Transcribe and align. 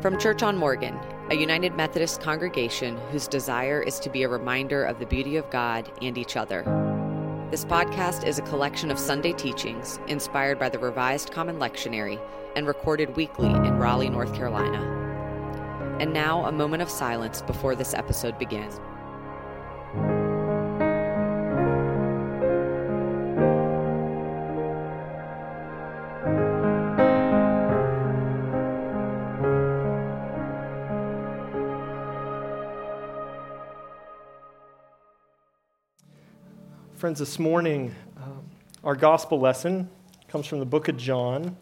From 0.00 0.16
Church 0.16 0.44
on 0.44 0.56
Morgan, 0.56 0.96
a 1.28 1.34
United 1.34 1.74
Methodist 1.74 2.20
congregation 2.20 2.96
whose 3.10 3.26
desire 3.26 3.82
is 3.82 3.98
to 3.98 4.08
be 4.08 4.22
a 4.22 4.28
reminder 4.28 4.84
of 4.84 5.00
the 5.00 5.06
beauty 5.06 5.34
of 5.34 5.50
God 5.50 5.90
and 6.00 6.16
each 6.16 6.36
other. 6.36 6.62
This 7.50 7.64
podcast 7.64 8.24
is 8.24 8.38
a 8.38 8.42
collection 8.42 8.92
of 8.92 8.98
Sunday 8.98 9.32
teachings 9.32 9.98
inspired 10.06 10.56
by 10.56 10.68
the 10.68 10.78
Revised 10.78 11.32
Common 11.32 11.58
Lectionary 11.58 12.20
and 12.54 12.64
recorded 12.64 13.16
weekly 13.16 13.48
in 13.48 13.76
Raleigh, 13.76 14.08
North 14.08 14.32
Carolina. 14.36 15.96
And 15.98 16.12
now, 16.12 16.44
a 16.44 16.52
moment 16.52 16.80
of 16.80 16.90
silence 16.90 17.42
before 17.42 17.74
this 17.74 17.92
episode 17.92 18.38
begins. 18.38 18.78
Friends, 37.08 37.20
this 37.20 37.38
morning, 37.38 37.94
um, 38.18 38.42
our 38.84 38.94
gospel 38.94 39.40
lesson 39.40 39.88
comes 40.28 40.46
from 40.46 40.58
the 40.58 40.66
book 40.66 40.88
of 40.88 40.98
John. 40.98 41.56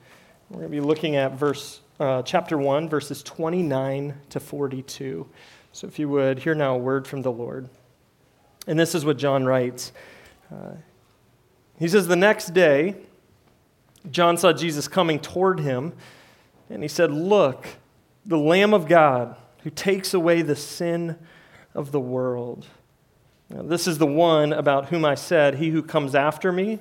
We're 0.51 0.63
going 0.63 0.73
to 0.73 0.77
be 0.77 0.81
looking 0.81 1.15
at 1.15 1.35
verse, 1.35 1.83
uh, 2.01 2.23
chapter 2.23 2.59
1, 2.59 2.89
verses 2.89 3.23
29 3.23 4.13
to 4.31 4.41
42. 4.41 5.25
So 5.71 5.87
if 5.87 6.01
you 6.01 6.09
would, 6.09 6.41
hear 6.41 6.57
now 6.57 6.75
a 6.75 6.79
word 6.79 7.07
from 7.07 7.23
the 7.23 7.31
Lord. 7.31 7.69
And 8.67 8.77
this 8.77 8.93
is 8.93 9.05
what 9.05 9.19
John 9.19 9.45
writes. 9.45 9.93
Uh, 10.53 10.73
he 11.79 11.87
says, 11.87 12.09
The 12.09 12.17
next 12.17 12.53
day, 12.53 12.97
John 14.11 14.37
saw 14.37 14.53
Jesus 14.53 14.89
coming 14.89 15.21
toward 15.21 15.61
him, 15.61 15.93
and 16.69 16.83
he 16.83 16.89
said, 16.89 17.13
Look, 17.13 17.69
the 18.25 18.37
Lamb 18.37 18.75
of 18.75 18.89
God 18.89 19.37
who 19.63 19.71
takes 19.71 20.13
away 20.13 20.43
the 20.43 20.57
sin 20.57 21.17
of 21.73 21.93
the 21.93 22.01
world. 22.01 22.67
Now, 23.49 23.63
this 23.63 23.87
is 23.87 23.99
the 23.99 24.07
one 24.07 24.53
about 24.53 24.87
whom 24.87 25.05
I 25.05 25.15
said, 25.15 25.57
He 25.57 25.71
who 25.71 25.83
comes 25.83 26.15
after 26.15 26.51
me 26.51 26.81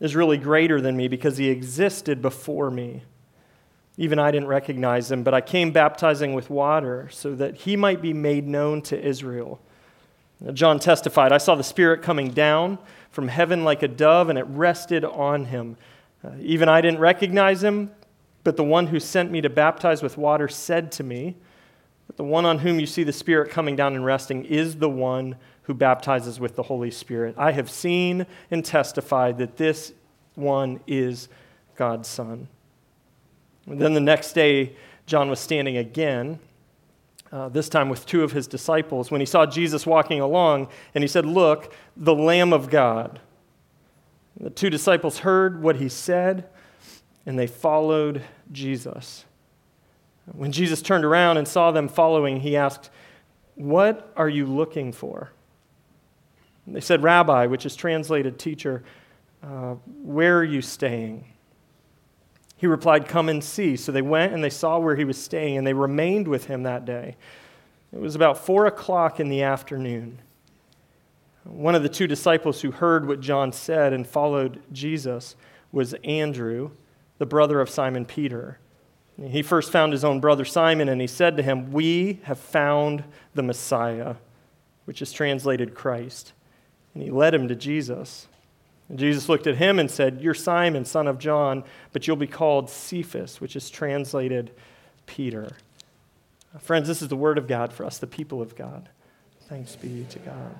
is 0.00 0.16
really 0.16 0.38
greater 0.38 0.80
than 0.80 0.96
me 0.96 1.08
because 1.08 1.36
he 1.36 1.50
existed 1.50 2.22
before 2.22 2.70
me. 2.70 3.02
Even 3.98 4.18
I 4.18 4.30
didn't 4.30 4.48
recognize 4.48 5.12
him, 5.12 5.22
but 5.22 5.34
I 5.34 5.42
came 5.42 5.72
baptizing 5.72 6.32
with 6.32 6.48
water 6.48 7.08
so 7.12 7.34
that 7.34 7.54
he 7.54 7.76
might 7.76 8.00
be 8.00 8.14
made 8.14 8.48
known 8.48 8.80
to 8.82 8.98
Israel. 8.98 9.60
John 10.54 10.78
testified, 10.78 11.32
I 11.32 11.38
saw 11.38 11.54
the 11.54 11.62
Spirit 11.62 12.00
coming 12.00 12.30
down 12.30 12.78
from 13.10 13.28
heaven 13.28 13.62
like 13.62 13.82
a 13.82 13.88
dove, 13.88 14.30
and 14.30 14.38
it 14.38 14.46
rested 14.46 15.04
on 15.04 15.44
him. 15.46 15.76
Uh, 16.24 16.30
even 16.40 16.68
I 16.68 16.80
didn't 16.80 17.00
recognize 17.00 17.62
him, 17.62 17.90
but 18.42 18.56
the 18.56 18.64
one 18.64 18.86
who 18.86 18.98
sent 18.98 19.30
me 19.30 19.42
to 19.42 19.50
baptize 19.50 20.02
with 20.02 20.16
water 20.16 20.48
said 20.48 20.90
to 20.92 21.02
me, 21.02 21.36
the 22.20 22.24
one 22.24 22.44
on 22.44 22.58
whom 22.58 22.78
you 22.78 22.84
see 22.84 23.02
the 23.02 23.14
Spirit 23.14 23.50
coming 23.50 23.76
down 23.76 23.94
and 23.94 24.04
resting 24.04 24.44
is 24.44 24.76
the 24.76 24.90
one 24.90 25.36
who 25.70 25.74
baptizes 25.74 26.40
with 26.40 26.56
the 26.56 26.64
Holy 26.64 26.90
Spirit. 26.90 27.36
I 27.38 27.52
have 27.52 27.70
seen 27.70 28.26
and 28.50 28.64
testified 28.64 29.38
that 29.38 29.56
this 29.56 29.92
one 30.34 30.80
is 30.84 31.28
God's 31.76 32.08
Son. 32.08 32.48
And 33.66 33.80
then 33.80 33.94
the 33.94 34.00
next 34.00 34.32
day, 34.32 34.74
John 35.06 35.30
was 35.30 35.38
standing 35.38 35.76
again, 35.76 36.40
uh, 37.30 37.50
this 37.50 37.68
time 37.68 37.88
with 37.88 38.04
two 38.04 38.24
of 38.24 38.32
his 38.32 38.48
disciples, 38.48 39.12
when 39.12 39.20
he 39.20 39.26
saw 39.26 39.46
Jesus 39.46 39.86
walking 39.86 40.20
along, 40.20 40.66
and 40.92 41.04
he 41.04 41.08
said, 41.08 41.24
Look, 41.24 41.72
the 41.96 42.16
Lamb 42.16 42.52
of 42.52 42.68
God. 42.68 43.20
The 44.40 44.50
two 44.50 44.70
disciples 44.70 45.20
heard 45.20 45.62
what 45.62 45.76
he 45.76 45.88
said, 45.88 46.48
and 47.24 47.38
they 47.38 47.46
followed 47.46 48.24
Jesus. 48.50 49.24
When 50.32 50.50
Jesus 50.50 50.82
turned 50.82 51.04
around 51.04 51.36
and 51.36 51.46
saw 51.46 51.70
them 51.70 51.86
following, 51.86 52.40
he 52.40 52.56
asked, 52.56 52.90
What 53.54 54.12
are 54.16 54.28
you 54.28 54.46
looking 54.46 54.90
for? 54.90 55.30
They 56.66 56.80
said, 56.80 57.02
Rabbi, 57.02 57.46
which 57.46 57.66
is 57.66 57.74
translated 57.74 58.38
teacher, 58.38 58.82
uh, 59.42 59.74
where 60.02 60.38
are 60.38 60.44
you 60.44 60.62
staying? 60.62 61.24
He 62.56 62.66
replied, 62.66 63.08
Come 63.08 63.28
and 63.28 63.42
see. 63.42 63.76
So 63.76 63.90
they 63.90 64.02
went 64.02 64.32
and 64.32 64.44
they 64.44 64.50
saw 64.50 64.78
where 64.78 64.96
he 64.96 65.04
was 65.04 65.16
staying, 65.16 65.56
and 65.56 65.66
they 65.66 65.72
remained 65.72 66.28
with 66.28 66.46
him 66.46 66.62
that 66.64 66.84
day. 66.84 67.16
It 67.92 68.00
was 68.00 68.14
about 68.14 68.38
four 68.38 68.66
o'clock 68.66 69.18
in 69.18 69.28
the 69.28 69.42
afternoon. 69.42 70.18
One 71.44 71.74
of 71.74 71.82
the 71.82 71.88
two 71.88 72.06
disciples 72.06 72.60
who 72.60 72.70
heard 72.70 73.08
what 73.08 73.20
John 73.20 73.50
said 73.50 73.92
and 73.92 74.06
followed 74.06 74.62
Jesus 74.72 75.36
was 75.72 75.94
Andrew, 76.04 76.70
the 77.18 77.26
brother 77.26 77.60
of 77.60 77.70
Simon 77.70 78.04
Peter. 78.04 78.58
He 79.20 79.42
first 79.42 79.72
found 79.72 79.92
his 79.92 80.04
own 80.04 80.20
brother 80.20 80.44
Simon, 80.44 80.88
and 80.88 81.00
he 81.00 81.06
said 81.06 81.36
to 81.36 81.42
him, 81.42 81.72
We 81.72 82.20
have 82.24 82.38
found 82.38 83.04
the 83.34 83.42
Messiah, 83.42 84.16
which 84.84 85.02
is 85.02 85.12
translated 85.12 85.74
Christ 85.74 86.34
and 86.94 87.02
he 87.02 87.10
led 87.10 87.34
him 87.34 87.48
to 87.48 87.54
Jesus. 87.54 88.26
And 88.88 88.98
Jesus 88.98 89.28
looked 89.28 89.46
at 89.46 89.56
him 89.56 89.78
and 89.78 89.90
said, 89.90 90.20
You're 90.20 90.34
Simon, 90.34 90.84
son 90.84 91.06
of 91.06 91.18
John, 91.18 91.64
but 91.92 92.06
you'll 92.06 92.16
be 92.16 92.26
called 92.26 92.68
Cephas, 92.68 93.40
which 93.40 93.54
is 93.54 93.70
translated 93.70 94.50
Peter. 95.06 95.56
Friends, 96.58 96.88
this 96.88 97.00
is 97.00 97.08
the 97.08 97.16
word 97.16 97.38
of 97.38 97.46
God 97.46 97.72
for 97.72 97.84
us, 97.84 97.98
the 97.98 98.08
people 98.08 98.42
of 98.42 98.56
God. 98.56 98.88
Thanks 99.48 99.76
be 99.76 100.04
to 100.10 100.18
God. 100.18 100.56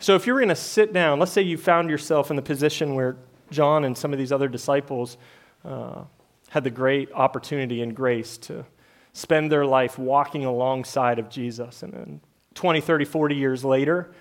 So, 0.00 0.16
if 0.16 0.26
you're 0.26 0.38
going 0.38 0.48
to 0.48 0.56
sit 0.56 0.92
down, 0.92 1.18
let's 1.18 1.32
say 1.32 1.42
you 1.42 1.56
found 1.56 1.88
yourself 1.88 2.30
in 2.30 2.36
the 2.36 2.42
position 2.42 2.94
where 2.94 3.16
John 3.50 3.84
and 3.84 3.96
some 3.96 4.12
of 4.12 4.18
these 4.18 4.32
other 4.32 4.48
disciples 4.48 5.16
uh, 5.64 6.02
had 6.50 6.64
the 6.64 6.70
great 6.70 7.10
opportunity 7.12 7.80
and 7.80 7.94
grace 7.94 8.36
to 8.38 8.66
spend 9.12 9.50
their 9.50 9.64
life 9.64 9.98
walking 9.98 10.44
alongside 10.44 11.18
of 11.18 11.30
Jesus 11.30 11.82
and, 11.82 11.94
and 11.94 12.20
20, 12.54 12.80
30, 12.80 13.04
40 13.04 13.34
years 13.34 13.64
later, 13.64 14.12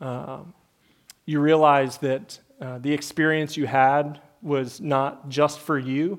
uh, 0.00 0.40
you 1.26 1.40
realize 1.40 1.98
that 1.98 2.38
uh, 2.60 2.78
the 2.78 2.92
experience 2.92 3.56
you 3.56 3.66
had 3.66 4.20
was 4.42 4.80
not 4.80 5.28
just 5.28 5.58
for 5.60 5.78
you, 5.78 6.18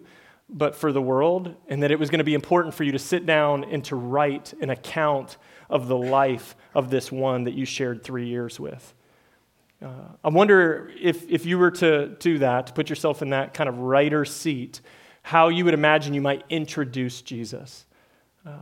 but 0.49 0.75
for 0.75 0.91
the 0.91 1.01
world, 1.01 1.55
and 1.67 1.81
that 1.81 1.91
it 1.91 1.99
was 1.99 2.09
going 2.09 2.19
to 2.19 2.25
be 2.25 2.33
important 2.33 2.73
for 2.73 2.83
you 2.83 2.91
to 2.91 2.99
sit 2.99 3.25
down 3.25 3.63
and 3.63 3.83
to 3.85 3.95
write 3.95 4.53
an 4.61 4.69
account 4.69 5.37
of 5.69 5.87
the 5.87 5.97
life 5.97 6.55
of 6.75 6.89
this 6.89 7.11
one 7.11 7.45
that 7.45 7.53
you 7.53 7.65
shared 7.65 8.03
three 8.03 8.27
years 8.27 8.59
with. 8.59 8.93
Uh, 9.83 9.89
I 10.23 10.29
wonder 10.29 10.91
if, 10.99 11.29
if 11.29 11.45
you 11.45 11.57
were 11.57 11.71
to 11.71 12.09
do 12.19 12.39
that, 12.39 12.67
to 12.67 12.73
put 12.73 12.89
yourself 12.89 13.21
in 13.21 13.31
that 13.31 13.53
kind 13.53 13.67
of 13.67 13.79
writer's 13.79 14.33
seat, 14.33 14.81
how 15.21 15.49
you 15.49 15.65
would 15.65 15.73
imagine 15.73 16.13
you 16.13 16.21
might 16.21 16.43
introduce 16.49 17.21
Jesus. 17.21 17.85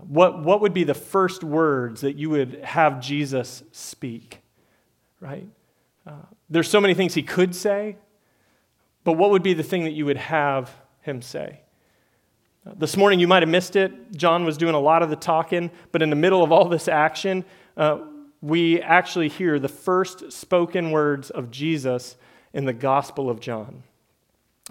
What, 0.08 0.44
what 0.44 0.62
would 0.62 0.74
be 0.74 0.84
the 0.84 0.94
first 0.94 1.44
words 1.44 2.02
that 2.02 2.16
you 2.16 2.30
would 2.30 2.64
have 2.64 3.02
Jesus 3.02 3.64
speak? 3.72 4.42
Right? 5.20 5.48
Uh, 6.08 6.14
there's 6.50 6.70
so 6.70 6.80
many 6.80 6.94
things 6.94 7.14
he 7.14 7.24
could 7.24 7.56
say, 7.56 7.98
but 9.04 9.14
what 9.14 9.32
would 9.32 9.44
be 9.44 9.54
the 9.54 9.64
thing 9.64 9.84
that 9.84 9.92
you 9.92 10.06
would 10.06 10.18
have 10.18 10.74
him 11.02 11.22
say? 11.22 11.62
Uh, 12.66 12.72
this 12.78 12.96
morning 12.96 13.20
you 13.20 13.28
might 13.28 13.44
have 13.44 13.50
missed 13.50 13.76
it. 13.76 14.14
John 14.16 14.46
was 14.46 14.58
doing 14.58 14.76
a 14.76 14.80
lot 14.80 15.04
of 15.04 15.10
the 15.10 15.18
talking, 15.18 15.70
but 15.92 16.02
in 16.02 16.10
the 16.10 16.16
middle 16.16 16.44
of 16.44 16.52
all 16.52 16.70
this 16.70 16.88
action, 16.88 17.44
uh, 17.76 18.00
we 18.42 18.82
actually 18.82 19.30
hear 19.30 19.60
the 19.60 19.70
first 19.70 20.32
spoken 20.32 20.92
words 20.92 21.30
of 21.30 21.52
Jesus 21.52 22.16
in 22.54 22.66
the 22.66 22.74
Gospel 22.74 23.30
of 23.30 23.40
John. 23.40 23.84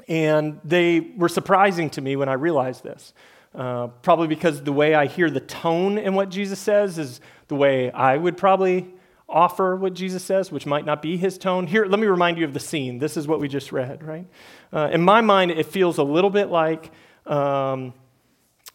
And 0.09 0.61
they 0.65 1.01
were 1.01 1.28
surprising 1.28 1.91
to 1.91 2.01
me 2.01 2.17
when 2.17 2.28
I 2.28 2.34
realized 2.34 2.83
this. 2.83 3.12
Uh, 3.55 3.89
probably 4.01 4.29
because 4.29 4.63
the 4.63 4.73
way 4.73 4.95
I 4.95 5.07
hear 5.07 5.29
the 5.29 5.41
tone 5.41 5.99
in 5.99 6.15
what 6.15 6.31
Jesus 6.31 6.59
says 6.59 6.99
is 6.99 7.21
the 7.49 7.55
way 7.55 7.91
I 7.91 8.17
would 8.17 8.39
probably 8.39 8.95
offer 9.29 9.77
what 9.77 9.95
Jesus 9.95 10.25
says, 10.25 10.51
which 10.51 10.67
might 10.67 10.87
not 10.87 11.03
be 11.03 11.17
his 11.17 11.37
tone. 11.37 11.67
Here, 11.67 11.85
let 11.85 12.01
me 12.01 12.07
remind 12.07 12.39
you 12.39 12.45
of 12.45 12.55
the 12.55 12.61
scene. 12.61 12.99
This 12.99 13.17
is 13.17 13.29
what 13.29 13.41
we 13.41 13.49
just 13.49 13.73
read, 13.73 14.03
right? 14.03 14.27
Uh, 14.73 14.89
in 14.93 15.03
my 15.03 15.21
mind, 15.21 15.51
it 15.51 15.66
feels 15.66 15.99
a 15.99 16.03
little 16.03 16.31
bit 16.31 16.49
like 16.49 16.91
um, 17.27 17.93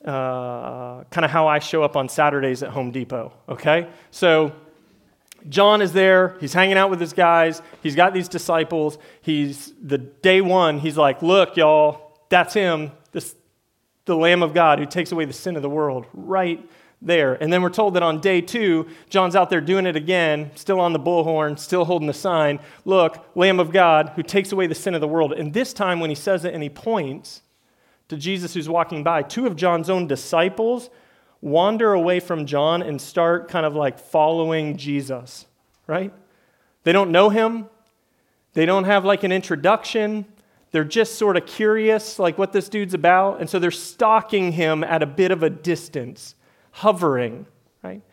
uh, 0.05 1.03
kind 1.05 1.25
of 1.25 1.31
how 1.31 1.47
I 1.47 1.59
show 1.59 1.83
up 1.83 1.95
on 1.95 2.09
Saturdays 2.09 2.61
at 2.63 2.69
Home 2.69 2.91
Depot, 2.91 3.33
okay? 3.49 3.87
So, 4.11 4.53
John 5.49 5.81
is 5.81 5.93
there. 5.93 6.35
He's 6.39 6.53
hanging 6.53 6.77
out 6.77 6.89
with 6.89 6.99
his 6.99 7.13
guys. 7.13 7.61
He's 7.81 7.95
got 7.95 8.13
these 8.13 8.27
disciples. 8.27 8.97
He's 9.21 9.73
the 9.81 9.97
day 9.97 10.41
one. 10.41 10.79
He's 10.79 10.97
like, 10.97 11.21
"Look, 11.21 11.55
y'all, 11.55 12.19
that's 12.29 12.53
him. 12.53 12.91
This 13.11 13.35
the 14.07 14.17
Lamb 14.17 14.41
of 14.41 14.53
God 14.53 14.79
who 14.79 14.87
takes 14.87 15.11
away 15.11 15.25
the 15.25 15.33
sin 15.33 15.55
of 15.55 15.61
the 15.61 15.69
world, 15.69 16.07
right 16.13 16.67
there. 17.01 17.35
And 17.35 17.53
then 17.53 17.61
we're 17.61 17.69
told 17.69 17.93
that 17.93 18.03
on 18.03 18.19
day 18.19 18.41
two, 18.41 18.87
John's 19.09 19.35
out 19.35 19.49
there 19.49 19.61
doing 19.61 19.85
it 19.85 19.95
again, 19.95 20.49
still 20.55 20.79
on 20.79 20.93
the 20.93 20.99
bullhorn, 20.99 21.59
still 21.59 21.85
holding 21.85 22.07
the 22.07 22.13
sign. 22.13 22.59
Look, 22.85 23.23
Lamb 23.35 23.59
of 23.59 23.71
God 23.71 24.13
who 24.15 24.23
takes 24.23 24.51
away 24.51 24.65
the 24.65 24.75
sin 24.75 24.95
of 24.95 25.01
the 25.01 25.07
world. 25.07 25.33
And 25.33 25.53
this 25.53 25.73
time, 25.73 25.99
when 25.99 26.09
he 26.09 26.15
says 26.15 26.43
it 26.43 26.53
and 26.53 26.63
he 26.63 26.69
points 26.69 27.43
to 28.07 28.17
Jesus 28.17 28.55
who's 28.55 28.67
walking 28.67 29.03
by, 29.03 29.21
two 29.21 29.45
of 29.45 29.55
John's 29.55 29.89
own 29.89 30.07
disciples 30.07 30.89
wander 31.41 31.93
away 31.93 32.19
from 32.19 32.47
John 32.47 32.81
and 32.81 32.99
start 32.99 33.47
kind 33.47 33.65
of 33.65 33.75
like 33.75 33.99
following 33.99 34.77
Jesus, 34.77 35.45
right? 35.85 36.11
They 36.83 36.93
don't 36.93 37.11
know 37.11 37.29
him, 37.29 37.67
they 38.53 38.65
don't 38.65 38.85
have 38.85 39.05
like 39.05 39.23
an 39.23 39.31
introduction. 39.31 40.25
They're 40.77 40.83
just 40.83 41.15
sort 41.15 41.37
of 41.37 41.47
curious, 41.47 42.19
like 42.19 42.37
what 42.37 42.53
this 42.53 42.69
dude's 42.69 42.93
about. 42.93 43.39
And 43.39 43.49
so 43.49 43.57
they're 43.57 43.71
stalking 43.71 44.51
him 44.51 44.83
at 44.83 45.01
a 45.01 45.07
bit 45.07 45.31
of 45.31 45.41
a 45.41 45.49
distance, 45.49 46.35
hovering, 46.69 47.47
right? 47.81 48.03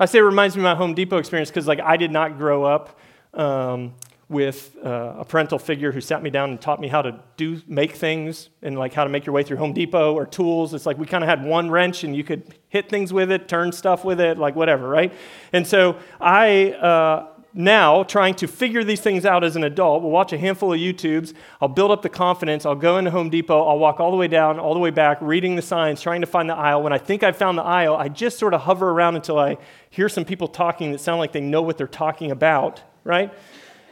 I 0.00 0.06
say 0.06 0.18
it 0.18 0.22
reminds 0.22 0.56
me 0.56 0.62
of 0.62 0.64
my 0.64 0.74
Home 0.74 0.94
Depot 0.94 1.18
experience 1.18 1.48
because, 1.48 1.68
like, 1.68 1.78
I 1.78 1.96
did 1.96 2.10
not 2.10 2.36
grow 2.36 2.64
up 2.64 2.98
um, 3.34 3.94
with 4.28 4.76
uh, 4.84 5.14
a 5.18 5.24
parental 5.24 5.60
figure 5.60 5.92
who 5.92 6.00
sat 6.00 6.20
me 6.20 6.28
down 6.28 6.50
and 6.50 6.60
taught 6.60 6.80
me 6.80 6.88
how 6.88 7.02
to 7.02 7.20
do 7.36 7.62
make 7.68 7.92
things 7.92 8.48
and 8.62 8.76
like 8.76 8.92
how 8.92 9.04
to 9.04 9.10
make 9.10 9.24
your 9.24 9.32
way 9.32 9.44
through 9.44 9.58
Home 9.58 9.72
Depot 9.72 10.12
or 10.12 10.26
tools. 10.26 10.74
It's 10.74 10.86
like 10.86 10.98
we 10.98 11.06
kind 11.06 11.22
of 11.22 11.30
had 11.30 11.44
one 11.44 11.70
wrench 11.70 12.02
and 12.02 12.16
you 12.16 12.24
could 12.24 12.52
hit 12.68 12.88
things 12.88 13.12
with 13.12 13.30
it, 13.30 13.46
turn 13.46 13.70
stuff 13.70 14.04
with 14.04 14.20
it, 14.20 14.38
like 14.38 14.56
whatever, 14.56 14.88
right? 14.88 15.12
And 15.52 15.64
so 15.64 16.00
I. 16.20 16.72
Uh, 16.72 17.26
now 17.54 18.02
trying 18.02 18.34
to 18.34 18.46
figure 18.46 18.84
these 18.84 19.00
things 19.00 19.24
out 19.24 19.42
as 19.42 19.56
an 19.56 19.64
adult 19.64 20.02
We'll 20.02 20.10
watch 20.10 20.32
a 20.32 20.38
handful 20.38 20.72
of 20.72 20.78
YouTubes. 20.78 21.34
I'll 21.60 21.68
build 21.68 21.90
up 21.90 22.02
the 22.02 22.08
confidence. 22.08 22.66
I'll 22.66 22.74
go 22.74 22.98
into 22.98 23.10
Home 23.10 23.30
Depot. 23.30 23.66
I'll 23.66 23.78
walk 23.78 24.00
all 24.00 24.10
the 24.10 24.16
way 24.16 24.28
down, 24.28 24.58
all 24.58 24.74
the 24.74 24.80
way 24.80 24.90
back, 24.90 25.18
reading 25.20 25.56
the 25.56 25.62
signs, 25.62 26.00
trying 26.00 26.20
to 26.20 26.26
find 26.26 26.48
the 26.48 26.54
aisle. 26.54 26.82
When 26.82 26.92
I 26.92 26.98
think 26.98 27.22
I've 27.22 27.36
found 27.36 27.58
the 27.58 27.62
aisle, 27.62 27.96
I 27.96 28.08
just 28.08 28.38
sort 28.38 28.54
of 28.54 28.62
hover 28.62 28.90
around 28.90 29.16
until 29.16 29.38
I 29.38 29.56
hear 29.90 30.08
some 30.08 30.24
people 30.24 30.48
talking 30.48 30.92
that 30.92 30.98
sound 30.98 31.18
like 31.18 31.32
they 31.32 31.40
know 31.40 31.62
what 31.62 31.78
they're 31.78 31.86
talking 31.86 32.30
about, 32.30 32.82
right? 33.04 33.32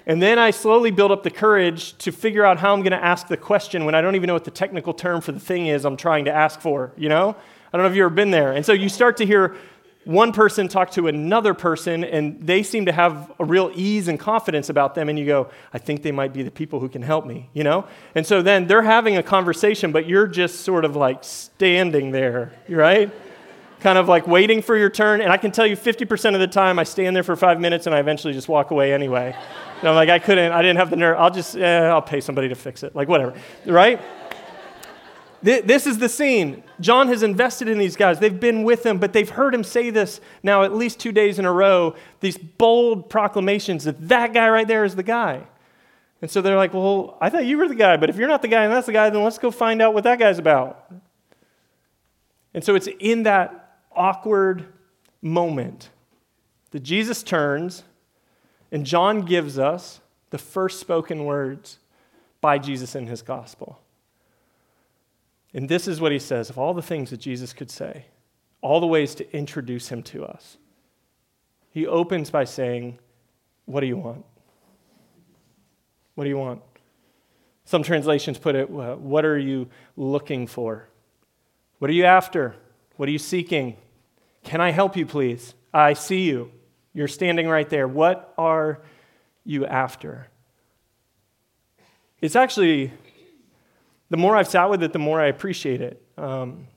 And 0.07 0.23
then 0.23 0.39
I 0.39 0.53
slowly 0.53 0.93
build 0.93 1.11
up 1.11 1.25
the 1.25 1.31
courage 1.31 1.99
to 1.99 2.13
figure 2.13 2.45
out 2.45 2.59
how 2.59 2.73
I'm 2.73 2.81
going 2.81 2.93
to 2.93 3.05
ask 3.05 3.27
the 3.27 3.37
question 3.37 3.85
when 3.85 3.97
I 3.97 4.01
don't 4.01 4.15
even 4.15 4.29
know 4.29 4.35
what 4.35 4.45
the 4.45 4.53
technical 4.53 4.95
term 4.95 5.21
for 5.21 5.33
the 5.33 5.41
thing 5.41 5.67
is 5.67 5.85
I'm 5.85 5.97
trying 5.97 6.27
to 6.27 6.33
ask 6.33 6.61
for, 6.61 6.93
you 6.97 7.09
know? 7.09 7.35
I 7.73 7.77
don't 7.77 7.83
know 7.83 7.91
if 7.91 7.97
you've 7.97 8.05
ever 8.05 8.15
been 8.15 8.31
there. 8.31 8.53
And 8.53 8.65
so 8.65 8.73
you 8.73 8.89
start 8.89 9.17
to 9.17 9.27
hear 9.27 9.57
one 10.07 10.33
person 10.33 10.69
talk 10.69 10.93
to 10.93 11.09
another 11.09 11.53
person, 11.53 12.05
and 12.05 12.41
they 12.41 12.63
seem 12.63 12.87
to 12.87 12.93
have 12.93 13.33
a 13.41 13.45
real 13.45 13.73
ease 13.75 14.07
and 14.09 14.19
confidence 14.19 14.69
about 14.69 14.95
them, 14.95 15.09
and 15.09 15.19
you 15.19 15.27
go, 15.27 15.51
I 15.73 15.79
think 15.79 16.03
they 16.03 16.13
might 16.13 16.33
be 16.33 16.43
the 16.43 16.51
people 16.51 16.79
who 16.79 16.89
can 16.89 17.03
help 17.03 17.27
me, 17.27 17.51
you 17.53 17.65
know? 17.65 17.87
And 18.15 18.25
so 18.25 18.41
then 18.41 18.69
they're 18.69 18.83
having 18.83 19.17
a 19.17 19.23
conversation, 19.23 19.91
but 19.91 20.07
you're 20.07 20.29
just 20.29 20.61
sort 20.61 20.85
of 20.85 20.95
like 20.95 21.25
standing 21.25 22.13
there, 22.13 22.53
right? 22.69 23.13
kind 23.81 23.99
of 23.99 24.09
like 24.09 24.27
waiting 24.27 24.63
for 24.63 24.77
your 24.77 24.91
turn. 24.91 25.21
And 25.21 25.31
I 25.31 25.37
can 25.37 25.53
tell 25.53 25.67
you 25.67 25.77
50% 25.77 26.35
of 26.35 26.41
the 26.41 26.47
time 26.47 26.79
I 26.79 26.85
stand 26.85 27.15
there 27.15 27.23
for 27.23 27.37
five 27.37 27.61
minutes 27.61 27.87
and 27.87 27.95
I 27.95 28.01
eventually 28.01 28.33
just 28.33 28.49
walk 28.49 28.71
away 28.71 28.93
anyway. 28.93 29.37
And 29.81 29.89
I'm 29.89 29.95
like, 29.95 30.09
I 30.09 30.19
couldn't, 30.19 30.53
I 30.53 30.63
didn't 30.63 30.79
have 30.79 30.91
the 30.91 30.97
nerve. 30.97 31.17
I'll 31.19 31.31
just, 31.31 31.57
eh, 31.57 31.87
I'll 31.87 32.03
pay 32.03 32.21
somebody 32.21 32.49
to 32.49 32.55
fix 32.55 32.83
it. 32.83 32.97
Like, 32.97 33.09
whatever, 33.09 33.35
right? 33.67 34.01
This 35.43 35.87
is 35.87 35.99
the 35.99 36.09
scene. 36.09 36.65
John 36.81 37.09
has 37.09 37.23
invested 37.23 37.69
in 37.69 37.79
these 37.79 37.95
guys. 37.95 38.19
They've 38.19 38.39
been 38.39 38.65
with 38.65 38.85
him, 38.85 38.99
but 38.99 39.13
they've 39.13 39.29
heard 39.29 39.55
him 39.55 39.65
say 39.65 39.91
this 39.91 40.21
now 40.43 40.63
at 40.63 40.75
least 40.75 40.99
two 40.99 41.13
days 41.13 41.39
in 41.39 41.45
a 41.45 41.53
row 41.53 41.95
these 42.21 42.39
bold 42.39 43.11
proclamations 43.11 43.85
that 43.85 44.09
that 44.09 44.33
guy 44.33 44.49
right 44.49 44.67
there 44.67 44.85
is 44.85 44.97
the 44.97 45.03
guy. 45.03 45.43
And 46.23 46.31
so 46.31 46.41
they're 46.41 46.57
like, 46.57 46.73
Well, 46.75 47.17
I 47.21 47.31
thought 47.31 47.45
you 47.45 47.59
were 47.59 47.69
the 47.69 47.75
guy, 47.75 47.97
but 47.97 48.11
if 48.11 48.17
you're 48.17 48.29
not 48.29 48.43
the 48.43 48.49
guy 48.49 48.65
and 48.65 48.73
that's 48.73 48.87
the 48.87 48.93
guy, 48.93 49.11
then 49.11 49.23
let's 49.23 49.39
go 49.39 49.51
find 49.51 49.83
out 49.83 49.95
what 49.95 50.05
that 50.05 50.19
guy's 50.19 50.39
about. 50.39 50.91
And 52.55 52.65
so 52.65 52.75
it's 52.75 52.89
in 52.99 53.25
that 53.25 53.81
awkward 53.95 54.67
moment 55.21 55.91
that 56.71 56.81
Jesus 56.81 57.23
turns 57.23 57.85
and 58.73 58.85
John 58.85 59.23
gives 59.23 59.59
us 59.59 60.01
the 60.31 60.39
first 60.39 60.81
spoken 60.81 61.25
words 61.25 61.79
by 62.41 62.59
Jesus 62.59 62.95
in 62.95 63.07
his 63.07 63.23
gospel. 63.23 63.81
And 65.57 65.71
this 65.71 65.89
is 65.89 66.03
what 66.03 66.13
he 66.13 66.19
says 66.19 66.51
of 66.51 66.59
all 66.59 66.75
the 66.75 66.83
things 66.83 67.09
that 67.11 67.17
Jesus 67.17 67.55
could 67.55 67.71
say, 67.71 68.05
all 68.61 68.79
the 68.79 68.87
ways 68.87 69.15
to 69.15 69.37
introduce 69.37 69.89
him 69.89 70.03
to 70.03 70.23
us. 70.23 70.59
He 71.71 71.87
opens 71.87 72.31
by 72.31 72.45
saying, 72.45 72.99
What 73.65 73.81
do 73.81 73.87
you 73.87 73.97
want? 73.97 74.25
What 76.15 76.25
do 76.25 76.31
you 76.31 76.37
want? 76.37 76.61
Some 77.65 77.83
translations 77.83 78.37
put 78.39 78.55
it, 78.55 78.69
What 78.69 79.25
are 79.25 79.39
you 79.39 79.69
looking 79.97 80.47
for? 80.47 80.89
What 81.79 81.91
are 81.91 81.95
you 81.95 82.05
after? 82.05 82.55
What 82.97 83.09
are 83.09 83.13
you 83.13 83.19
seeking? 83.19 83.79
Can 84.45 84.61
I 84.61 84.73
help 84.73 84.95
you, 84.95 85.07
please? 85.07 85.55
I 85.73 85.95
see 85.95 86.25
you. 86.25 86.53
You're 86.93 87.09
standing 87.09 87.49
right 87.49 87.69
there. 87.69 87.89
What 87.89 88.35
are 88.37 88.83
you 89.45 89.65
after? 89.65 90.29
It's 92.21 92.37
actually, 92.37 92.93
the 94.11 94.17
more 94.17 94.37
I've 94.37 94.49
sat 94.49 94.71
with 94.71 94.83
it, 94.83 94.93
the 94.93 94.99
more 94.99 95.21
I 95.21 95.27
appreciate 95.27 95.81
it. 95.81 96.03
Um, 96.17 96.69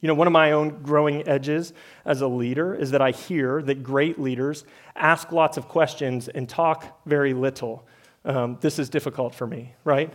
you 0.00 0.08
know, 0.08 0.14
one 0.14 0.26
of 0.26 0.32
my 0.32 0.52
own 0.52 0.82
growing 0.82 1.28
edges 1.28 1.72
as 2.04 2.22
a 2.22 2.26
leader 2.26 2.74
is 2.74 2.90
that 2.92 3.02
I 3.02 3.10
hear 3.10 3.60
that 3.62 3.82
great 3.82 4.18
leaders 4.18 4.64
ask 4.96 5.30
lots 5.30 5.56
of 5.56 5.68
questions 5.68 6.28
and 6.28 6.48
talk 6.48 7.00
very 7.06 7.34
little. 7.34 7.86
Um, 8.24 8.58
this 8.60 8.78
is 8.78 8.88
difficult 8.88 9.34
for 9.34 9.46
me, 9.46 9.74
right? 9.84 10.12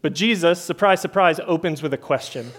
But 0.00 0.14
Jesus, 0.14 0.60
surprise, 0.60 1.00
surprise, 1.00 1.38
opens 1.46 1.82
with 1.82 1.92
a 1.92 1.98
question. 1.98 2.50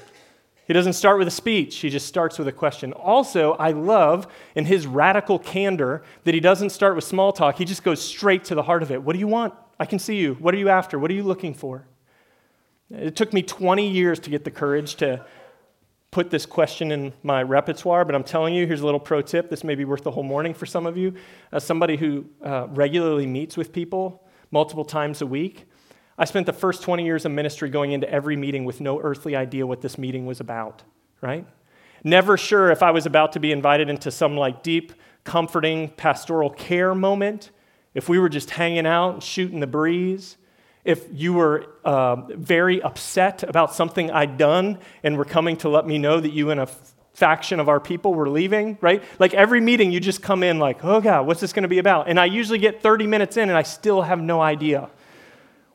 He 0.67 0.73
doesn't 0.73 0.93
start 0.93 1.19
with 1.19 1.27
a 1.27 1.31
speech, 1.31 1.77
he 1.77 1.89
just 1.89 2.07
starts 2.07 2.39
with 2.39 2.47
a 2.47 2.51
question. 2.51 2.91
Also, 2.93 3.53
I 3.53 3.71
love 3.71 4.27
in 4.55 4.65
his 4.65 4.87
radical 4.87 5.37
candor 5.37 6.03
that 6.23 6.33
he 6.33 6.39
doesn't 6.39 6.71
start 6.71 6.95
with 6.95 7.03
small 7.03 7.31
talk, 7.31 7.57
he 7.57 7.65
just 7.65 7.83
goes 7.83 8.01
straight 8.01 8.43
to 8.45 8.55
the 8.55 8.63
heart 8.63 8.81
of 8.81 8.91
it. 8.91 9.01
What 9.01 9.13
do 9.13 9.19
you 9.19 9.27
want? 9.27 9.53
I 9.79 9.85
can 9.85 9.99
see 9.99 10.15
you. 10.15 10.35
What 10.35 10.53
are 10.53 10.57
you 10.57 10.69
after? 10.69 10.97
What 10.97 11.11
are 11.11 11.13
you 11.13 11.23
looking 11.23 11.53
for? 11.53 11.85
It 12.91 13.15
took 13.15 13.33
me 13.33 13.41
20 13.41 13.89
years 13.89 14.19
to 14.21 14.29
get 14.29 14.43
the 14.43 14.51
courage 14.51 14.95
to 14.95 15.25
put 16.11 16.29
this 16.29 16.45
question 16.45 16.91
in 16.91 17.11
my 17.23 17.43
repertoire, 17.43 18.05
but 18.05 18.15
I'm 18.15 18.23
telling 18.23 18.53
you, 18.53 18.65
here's 18.67 18.81
a 18.81 18.85
little 18.85 18.99
pro 18.99 19.21
tip. 19.21 19.49
This 19.49 19.63
may 19.63 19.75
be 19.75 19.85
worth 19.85 20.03
the 20.03 20.11
whole 20.11 20.23
morning 20.23 20.53
for 20.53 20.65
some 20.65 20.85
of 20.85 20.95
you. 20.95 21.13
As 21.51 21.63
somebody 21.63 21.97
who 21.97 22.25
uh, 22.43 22.67
regularly 22.69 23.25
meets 23.25 23.57
with 23.57 23.73
people 23.73 24.23
multiple 24.51 24.85
times 24.85 25.21
a 25.21 25.25
week, 25.25 25.65
I 26.17 26.23
spent 26.23 26.45
the 26.45 26.53
first 26.53 26.83
20 26.83 27.03
years 27.03 27.25
of 27.25 27.33
ministry 27.33 27.69
going 27.69 27.91
into 27.91 28.09
every 28.09 28.37
meeting 28.37 28.63
with 28.63 28.79
no 28.79 29.01
earthly 29.01 29.35
idea 29.35 29.67
what 29.67 29.81
this 29.81 29.97
meeting 29.97 30.25
was 30.25 30.39
about, 30.39 30.83
right? 31.21 31.45
Never 32.03 32.37
sure 32.37 32.71
if 32.71 32.81
I 32.81 32.91
was 32.91 33.05
about 33.05 33.33
to 33.33 33.39
be 33.39 33.51
invited 33.51 33.89
into 33.89 34.11
some 34.11 34.37
like 34.37 34.63
deep, 34.63 34.93
comforting 35.25 35.89
pastoral 35.89 36.51
care 36.51 36.95
moment, 36.95 37.49
if 37.93 38.07
we 38.07 38.19
were 38.19 38.29
just 38.29 38.51
hanging 38.51 38.85
out 38.85 39.15
and 39.15 39.23
shooting 39.23 39.59
the 39.59 39.67
breeze, 39.67 40.37
if 40.85 41.05
you 41.11 41.33
were 41.33 41.65
uh, 41.83 42.15
very 42.29 42.81
upset 42.81 43.43
about 43.43 43.73
something 43.73 44.11
I'd 44.11 44.37
done 44.37 44.79
and 45.03 45.17
were 45.17 45.25
coming 45.25 45.57
to 45.57 45.69
let 45.69 45.85
me 45.85 45.97
know 45.97 46.19
that 46.19 46.31
you 46.31 46.51
and 46.51 46.59
a 46.59 46.63
f- 46.63 46.93
faction 47.13 47.59
of 47.59 47.67
our 47.67 47.79
people 47.79 48.13
were 48.13 48.29
leaving, 48.29 48.77
right? 48.81 49.03
Like 49.19 49.33
every 49.33 49.59
meeting, 49.59 49.91
you 49.91 49.99
just 49.99 50.21
come 50.21 50.43
in 50.43 50.59
like, 50.59 50.85
oh 50.85 51.01
God, 51.01 51.25
what's 51.25 51.41
this 51.41 51.53
going 51.53 51.63
to 51.63 51.69
be 51.69 51.79
about? 51.79 52.07
And 52.07 52.19
I 52.19 52.25
usually 52.25 52.59
get 52.59 52.81
30 52.81 53.07
minutes 53.07 53.35
in 53.35 53.49
and 53.49 53.57
I 53.57 53.63
still 53.63 54.03
have 54.03 54.21
no 54.21 54.41
idea 54.41 54.89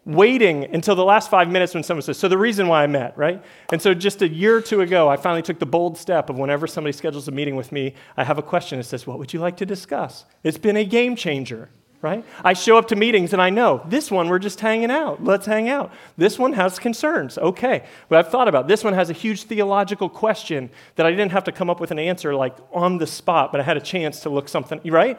waiting 0.04 0.64
until 0.74 0.94
the 0.94 1.04
last 1.04 1.30
five 1.30 1.48
minutes 1.48 1.74
when 1.74 1.82
someone 1.82 2.02
says, 2.02 2.18
So 2.18 2.28
the 2.28 2.38
reason 2.38 2.68
why 2.68 2.82
I 2.82 2.86
met, 2.86 3.16
right? 3.16 3.42
And 3.72 3.80
so 3.80 3.94
just 3.94 4.22
a 4.22 4.28
year 4.28 4.56
or 4.56 4.60
two 4.60 4.80
ago, 4.80 5.08
I 5.08 5.16
finally 5.16 5.42
took 5.42 5.58
the 5.58 5.66
bold 5.66 5.98
step 5.98 6.30
of 6.30 6.38
whenever 6.38 6.66
somebody 6.66 6.92
schedules 6.92 7.28
a 7.28 7.32
meeting 7.32 7.56
with 7.56 7.72
me, 7.72 7.94
I 8.16 8.24
have 8.24 8.38
a 8.38 8.42
question 8.42 8.78
that 8.78 8.84
says, 8.84 9.06
What 9.06 9.18
would 9.18 9.32
you 9.32 9.40
like 9.40 9.56
to 9.58 9.66
discuss? 9.66 10.24
It's 10.42 10.58
been 10.58 10.76
a 10.76 10.84
game 10.84 11.16
changer, 11.16 11.68
right? 12.02 12.24
I 12.42 12.54
show 12.54 12.78
up 12.78 12.88
to 12.88 12.96
meetings 12.96 13.32
and 13.32 13.42
I 13.42 13.50
know 13.50 13.82
this 13.86 14.10
one 14.10 14.28
we're 14.28 14.38
just 14.38 14.60
hanging 14.60 14.90
out. 14.90 15.22
Let's 15.22 15.46
hang 15.46 15.68
out. 15.68 15.92
This 16.16 16.38
one 16.38 16.54
has 16.54 16.78
concerns. 16.78 17.36
Okay. 17.36 17.84
But 18.08 18.18
I've 18.18 18.30
thought 18.30 18.48
about 18.48 18.68
this 18.68 18.82
one 18.82 18.94
has 18.94 19.10
a 19.10 19.14
huge 19.14 19.44
theological 19.44 20.08
question 20.08 20.70
that 20.96 21.06
I 21.06 21.10
didn't 21.10 21.32
have 21.32 21.44
to 21.44 21.52
come 21.52 21.68
up 21.68 21.80
with 21.80 21.90
an 21.90 21.98
answer 21.98 22.34
like 22.34 22.56
on 22.72 22.98
the 22.98 23.06
spot, 23.06 23.52
but 23.52 23.60
I 23.60 23.64
had 23.64 23.76
a 23.76 23.80
chance 23.82 24.20
to 24.20 24.30
look 24.30 24.48
something, 24.48 24.80
right? 24.84 25.18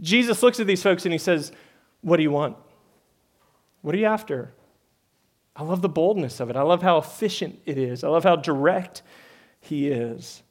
Jesus 0.00 0.42
looks 0.42 0.58
at 0.58 0.66
these 0.66 0.82
folks 0.82 1.04
and 1.04 1.12
he 1.12 1.18
says, 1.18 1.52
What 2.00 2.16
do 2.16 2.22
you 2.22 2.30
want? 2.30 2.56
What 3.82 3.94
are 3.94 3.98
you 3.98 4.06
after? 4.06 4.52
I 5.54 5.64
love 5.64 5.82
the 5.82 5.88
boldness 5.88 6.40
of 6.40 6.48
it. 6.50 6.56
I 6.56 6.62
love 6.62 6.82
how 6.82 6.98
efficient 6.98 7.60
it 7.66 7.76
is. 7.76 8.04
I 8.04 8.08
love 8.08 8.24
how 8.24 8.36
direct 8.36 9.02
he 9.60 9.88
is. 9.88 10.42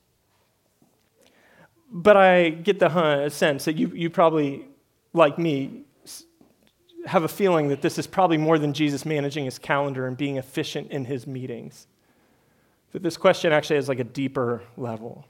But 1.91 2.17
I 2.17 2.49
get 2.49 2.79
the 2.79 2.89
uh, 2.89 3.29
sense 3.29 3.65
that 3.65 3.77
you, 3.77 3.87
you 3.89 4.09
probably, 4.09 4.65
like 5.13 5.37
me, 5.37 5.83
have 7.05 7.23
a 7.23 7.27
feeling 7.27 7.69
that 7.69 7.81
this 7.81 7.97
is 7.97 8.07
probably 8.07 8.37
more 8.37 8.59
than 8.59 8.73
Jesus 8.73 9.05
managing 9.05 9.45
his 9.45 9.57
calendar 9.57 10.07
and 10.07 10.15
being 10.15 10.37
efficient 10.37 10.91
in 10.91 11.05
his 11.05 11.25
meetings. 11.25 11.87
That 12.91 13.01
this 13.01 13.17
question 13.17 13.51
actually 13.51 13.77
has 13.77 13.89
like 13.89 13.99
a 13.99 14.03
deeper 14.03 14.61
level. 14.77 15.25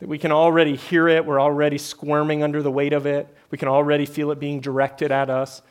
That 0.00 0.08
we 0.08 0.18
can 0.18 0.32
already 0.32 0.76
hear 0.76 1.08
it, 1.08 1.24
we're 1.24 1.40
already 1.40 1.78
squirming 1.78 2.42
under 2.42 2.62
the 2.62 2.70
weight 2.70 2.92
of 2.92 3.06
it, 3.06 3.34
we 3.50 3.58
can 3.58 3.68
already 3.68 4.06
feel 4.06 4.30
it 4.30 4.38
being 4.38 4.60
directed 4.60 5.10
at 5.10 5.30
us 5.30 5.62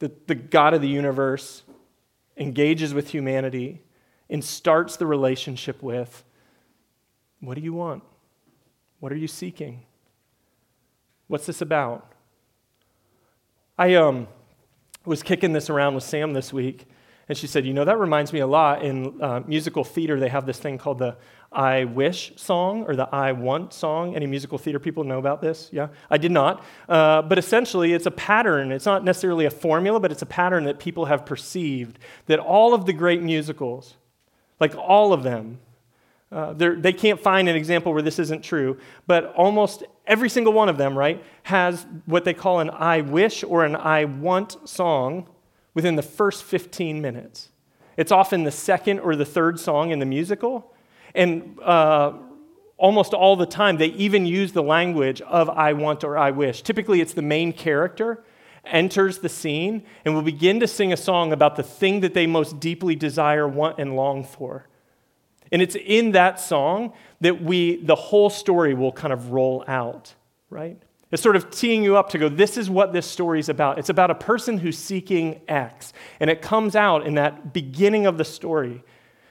that 0.00 0.26
the 0.26 0.34
God 0.34 0.74
of 0.74 0.80
the 0.80 0.88
universe 0.88 1.62
engages 2.36 2.92
with 2.92 3.08
humanity 3.08 3.82
and 4.28 4.42
starts 4.42 4.96
the 4.96 5.06
relationship 5.06 5.82
with 5.82 6.24
what 7.40 7.54
do 7.54 7.60
you 7.62 7.72
want? 7.72 8.02
What 8.98 9.12
are 9.12 9.16
you 9.16 9.28
seeking? 9.28 9.82
What's 11.30 11.46
this 11.46 11.62
about? 11.62 12.10
I 13.78 13.94
um, 13.94 14.26
was 15.04 15.22
kicking 15.22 15.52
this 15.52 15.70
around 15.70 15.94
with 15.94 16.02
Sam 16.02 16.32
this 16.32 16.52
week, 16.52 16.88
And 17.28 17.38
she 17.38 17.46
said, 17.46 17.64
You 17.64 17.72
know, 17.72 17.84
that 17.84 18.00
reminds 18.00 18.32
me 18.32 18.40
a 18.40 18.48
lot. 18.48 18.82
In 18.82 19.22
uh, 19.22 19.40
musical 19.46 19.84
theater, 19.84 20.18
they 20.18 20.28
have 20.28 20.44
this 20.44 20.58
thing 20.58 20.76
called 20.76 20.98
the 20.98 21.16
I 21.52 21.84
wish 21.84 22.32
song 22.34 22.82
or 22.82 22.96
the 22.96 23.08
I 23.14 23.30
want 23.30 23.72
song. 23.72 24.16
Any 24.16 24.26
musical 24.26 24.58
theater 24.58 24.80
people 24.80 25.04
know 25.04 25.20
about 25.20 25.40
this? 25.40 25.68
Yeah? 25.70 25.90
I 26.10 26.18
did 26.18 26.32
not. 26.32 26.64
Uh, 26.88 27.22
but 27.22 27.38
essentially, 27.38 27.92
it's 27.92 28.06
a 28.06 28.10
pattern. 28.10 28.72
It's 28.72 28.84
not 28.84 29.04
necessarily 29.04 29.44
a 29.44 29.52
formula, 29.52 30.00
but 30.00 30.10
it's 30.10 30.22
a 30.22 30.26
pattern 30.26 30.64
that 30.64 30.80
people 30.80 31.04
have 31.04 31.24
perceived 31.24 32.00
that 32.26 32.40
all 32.40 32.74
of 32.74 32.86
the 32.86 32.92
great 32.92 33.22
musicals, 33.22 33.94
like 34.58 34.74
all 34.74 35.12
of 35.12 35.22
them, 35.22 35.60
uh, 36.32 36.52
they 36.52 36.92
can't 36.92 37.20
find 37.20 37.48
an 37.48 37.56
example 37.56 37.92
where 37.92 38.02
this 38.02 38.20
isn't 38.20 38.42
true, 38.44 38.78
but 39.06 39.34
almost 39.34 39.82
every 40.06 40.28
single 40.28 40.52
one 40.52 40.68
of 40.68 40.76
them, 40.76 40.96
right, 40.96 41.22
has 41.42 41.86
what 42.06 42.24
they 42.24 42.34
call 42.34 42.60
an 42.60 42.70
I 42.70 43.00
wish 43.00 43.42
or 43.42 43.64
an 43.64 43.74
I 43.74 44.04
want 44.04 44.56
song 44.68 45.28
within 45.74 45.96
the 45.96 46.02
first 46.02 46.44
15 46.44 47.00
minutes. 47.00 47.48
It's 47.96 48.12
often 48.12 48.44
the 48.44 48.52
second 48.52 49.00
or 49.00 49.16
the 49.16 49.24
third 49.24 49.58
song 49.58 49.90
in 49.90 49.98
the 49.98 50.06
musical. 50.06 50.72
And 51.16 51.58
uh, 51.60 52.12
almost 52.76 53.12
all 53.12 53.34
the 53.34 53.46
time, 53.46 53.76
they 53.76 53.88
even 53.88 54.24
use 54.24 54.52
the 54.52 54.62
language 54.62 55.20
of 55.22 55.50
I 55.50 55.72
want 55.72 56.04
or 56.04 56.16
I 56.16 56.30
wish. 56.30 56.62
Typically, 56.62 57.00
it's 57.00 57.12
the 57.12 57.22
main 57.22 57.52
character 57.52 58.24
enters 58.64 59.18
the 59.18 59.28
scene 59.28 59.82
and 60.04 60.14
will 60.14 60.22
begin 60.22 60.60
to 60.60 60.68
sing 60.68 60.92
a 60.92 60.96
song 60.96 61.32
about 61.32 61.56
the 61.56 61.62
thing 61.62 62.00
that 62.00 62.14
they 62.14 62.26
most 62.26 62.60
deeply 62.60 62.94
desire, 62.94 63.48
want, 63.48 63.78
and 63.78 63.96
long 63.96 64.22
for. 64.22 64.66
And 65.52 65.60
it's 65.60 65.76
in 65.76 66.12
that 66.12 66.38
song 66.38 66.92
that 67.20 67.42
we, 67.42 67.76
the 67.76 67.94
whole 67.94 68.30
story 68.30 68.74
will 68.74 68.92
kind 68.92 69.12
of 69.12 69.32
roll 69.32 69.64
out, 69.66 70.14
right? 70.48 70.80
It's 71.10 71.22
sort 71.22 71.36
of 71.36 71.50
teeing 71.50 71.82
you 71.82 71.96
up 71.96 72.10
to 72.10 72.18
go, 72.18 72.28
this 72.28 72.56
is 72.56 72.70
what 72.70 72.92
this 72.92 73.06
story 73.06 73.40
is 73.40 73.48
about. 73.48 73.78
It's 73.78 73.88
about 73.88 74.10
a 74.10 74.14
person 74.14 74.58
who's 74.58 74.78
seeking 74.78 75.40
X. 75.48 75.92
And 76.20 76.30
it 76.30 76.40
comes 76.40 76.76
out 76.76 77.06
in 77.06 77.14
that 77.14 77.52
beginning 77.52 78.06
of 78.06 78.16
the 78.16 78.24
story. 78.24 78.84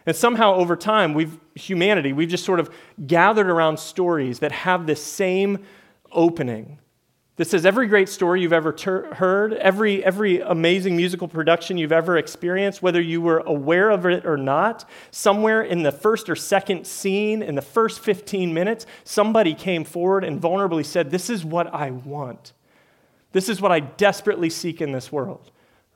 And 0.06 0.16
somehow 0.16 0.56
over 0.56 0.76
time, 0.76 1.14
we've, 1.14 1.38
humanity, 1.56 2.12
we've 2.12 2.30
just 2.30 2.44
sort 2.44 2.60
of 2.60 2.70
gathered 3.08 3.48
around 3.48 3.80
stories 3.80 4.40
that 4.40 4.52
have 4.52 4.88
this 4.88 5.02
same 5.02 5.60
opening 6.12 6.80
that 7.40 7.48
says 7.48 7.66
every 7.66 7.88
great 7.88 8.10
story 8.10 8.42
you've 8.42 8.52
ever 8.52 8.74
ter- 8.74 9.14
heard, 9.14 9.54
every, 9.54 10.04
every 10.04 10.42
amazing 10.42 10.98
musical 10.98 11.26
production 11.26 11.78
you've 11.78 11.94
ever 11.94 12.18
experienced, 12.18 12.82
whether 12.82 13.00
you 13.00 13.22
were 13.22 13.38
aware 13.46 13.92
of 13.92 14.06
it 14.06 14.26
or 14.26 14.36
not, 14.36 14.84
somewhere 15.10 15.62
in 15.62 15.84
the 15.84 15.92
first 15.94 16.30
or 16.30 16.36
second 16.36 16.86
scene, 16.86 17.42
in 17.42 17.56
the 17.56 17.62
first 17.62 18.02
15 18.02 18.54
minutes, 18.54 18.86
somebody 19.06 19.54
came 19.54 19.86
forward 19.86 20.26
and 20.26 20.42
vulnerably 20.42 20.86
said, 20.86 21.12
This 21.12 21.30
is 21.30 21.46
what 21.46 21.74
I 21.74 21.92
want. 21.92 22.52
This 23.32 23.48
is 23.48 23.62
what 23.62 23.72
I 23.72 23.80
desperately 23.80 24.50
seek 24.50 24.82
in 24.82 24.92
this 24.92 25.10
world, 25.10 25.50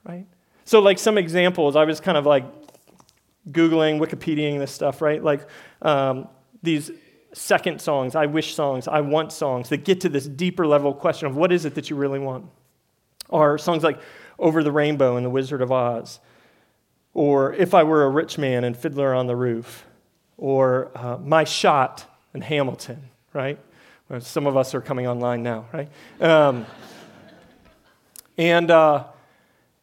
right? 0.05 0.25
So, 0.63 0.79
like 0.79 0.97
some 0.97 1.17
examples, 1.17 1.75
I 1.75 1.83
was 1.83 2.00
kind 2.00 2.17
of 2.17 2.25
like 2.25 2.45
Googling, 3.51 4.00
Wikipediaing 4.00 4.59
this 4.59 4.71
stuff, 4.71 5.01
right? 5.01 5.21
Like 5.21 5.45
um, 5.81 6.29
these 6.62 6.89
second 7.33 7.81
songs, 7.81 8.15
I 8.15 8.25
wish 8.25 8.55
songs, 8.55 8.87
I 8.87 9.01
want 9.01 9.31
songs 9.31 9.69
that 9.69 9.83
get 9.83 10.01
to 10.01 10.09
this 10.09 10.27
deeper 10.27 10.65
level 10.65 10.93
question 10.93 11.27
of 11.27 11.35
what 11.35 11.51
is 11.51 11.65
it 11.65 11.75
that 11.75 11.89
you 11.89 11.95
really 11.95 12.19
want. 12.19 12.45
Or 13.29 13.57
songs 13.57 13.83
like 13.83 13.99
Over 14.39 14.63
the 14.63 14.71
Rainbow 14.71 15.17
and 15.17 15.25
The 15.25 15.29
Wizard 15.29 15.61
of 15.61 15.71
Oz, 15.71 16.19
or 17.13 17.53
If 17.53 17.73
I 17.73 17.83
Were 17.83 18.03
a 18.03 18.09
Rich 18.09 18.37
Man 18.37 18.63
and 18.63 18.77
Fiddler 18.77 19.13
on 19.13 19.27
the 19.27 19.35
Roof, 19.35 19.85
or 20.37 20.91
uh, 20.95 21.17
My 21.17 21.43
Shot 21.43 22.05
and 22.33 22.43
Hamilton, 22.43 23.09
right? 23.33 23.59
Some 24.19 24.45
of 24.45 24.55
us 24.55 24.75
are 24.75 24.81
coming 24.81 25.07
online 25.07 25.41
now, 25.41 25.65
right? 25.73 25.89
Um, 26.21 26.65
and 28.37 28.69
uh, 28.69 29.05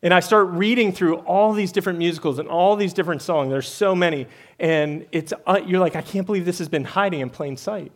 and 0.03 0.15
I 0.15 0.21
start 0.21 0.49
reading 0.49 0.93
through 0.93 1.17
all 1.19 1.53
these 1.53 1.73
different 1.73 1.99
musicals 1.99 2.39
and 2.39 2.49
all 2.49 2.75
these 2.75 2.95
different 2.95 3.21
songs. 3.21 3.51
There's 3.51 3.69
so 3.69 3.95
many. 3.95 4.27
And 4.59 5.07
it's, 5.13 5.33
uh, 5.47 5.61
you're 5.67 5.81
like, 5.81 5.95
I 5.95 6.01
can't 6.01 6.25
believe 6.25 6.47
this 6.47 6.59
has 6.59 6.69
been 6.71 6.85
hiding 6.85 7.21
in 7.21 7.29
plain 7.29 7.57
sight. 7.57 7.93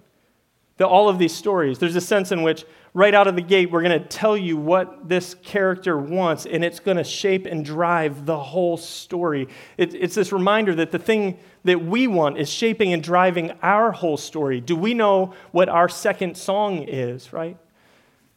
The, 0.76 0.86
all 0.86 1.08
of 1.08 1.18
these 1.18 1.32
stories, 1.32 1.78
there's 1.78 1.94
a 1.94 2.00
sense 2.00 2.32
in 2.32 2.42
which, 2.42 2.64
right 2.94 3.14
out 3.14 3.28
of 3.28 3.36
the 3.36 3.42
gate, 3.42 3.70
we're 3.70 3.82
going 3.82 3.98
to 4.02 4.06
tell 4.06 4.36
you 4.36 4.56
what 4.56 5.08
this 5.08 5.34
character 5.34 5.96
wants, 5.96 6.46
and 6.46 6.64
it's 6.64 6.80
going 6.80 6.96
to 6.96 7.04
shape 7.04 7.46
and 7.46 7.64
drive 7.64 8.26
the 8.26 8.38
whole 8.38 8.76
story. 8.76 9.48
It, 9.78 9.94
it's 9.94 10.16
this 10.16 10.32
reminder 10.32 10.74
that 10.74 10.90
the 10.90 10.98
thing 10.98 11.38
that 11.62 11.84
we 11.84 12.08
want 12.08 12.38
is 12.38 12.50
shaping 12.50 12.92
and 12.92 13.02
driving 13.02 13.52
our 13.62 13.92
whole 13.92 14.16
story. 14.16 14.60
Do 14.60 14.74
we 14.74 14.94
know 14.94 15.32
what 15.52 15.68
our 15.68 15.88
second 15.88 16.36
song 16.36 16.82
is, 16.82 17.32
right? 17.32 17.56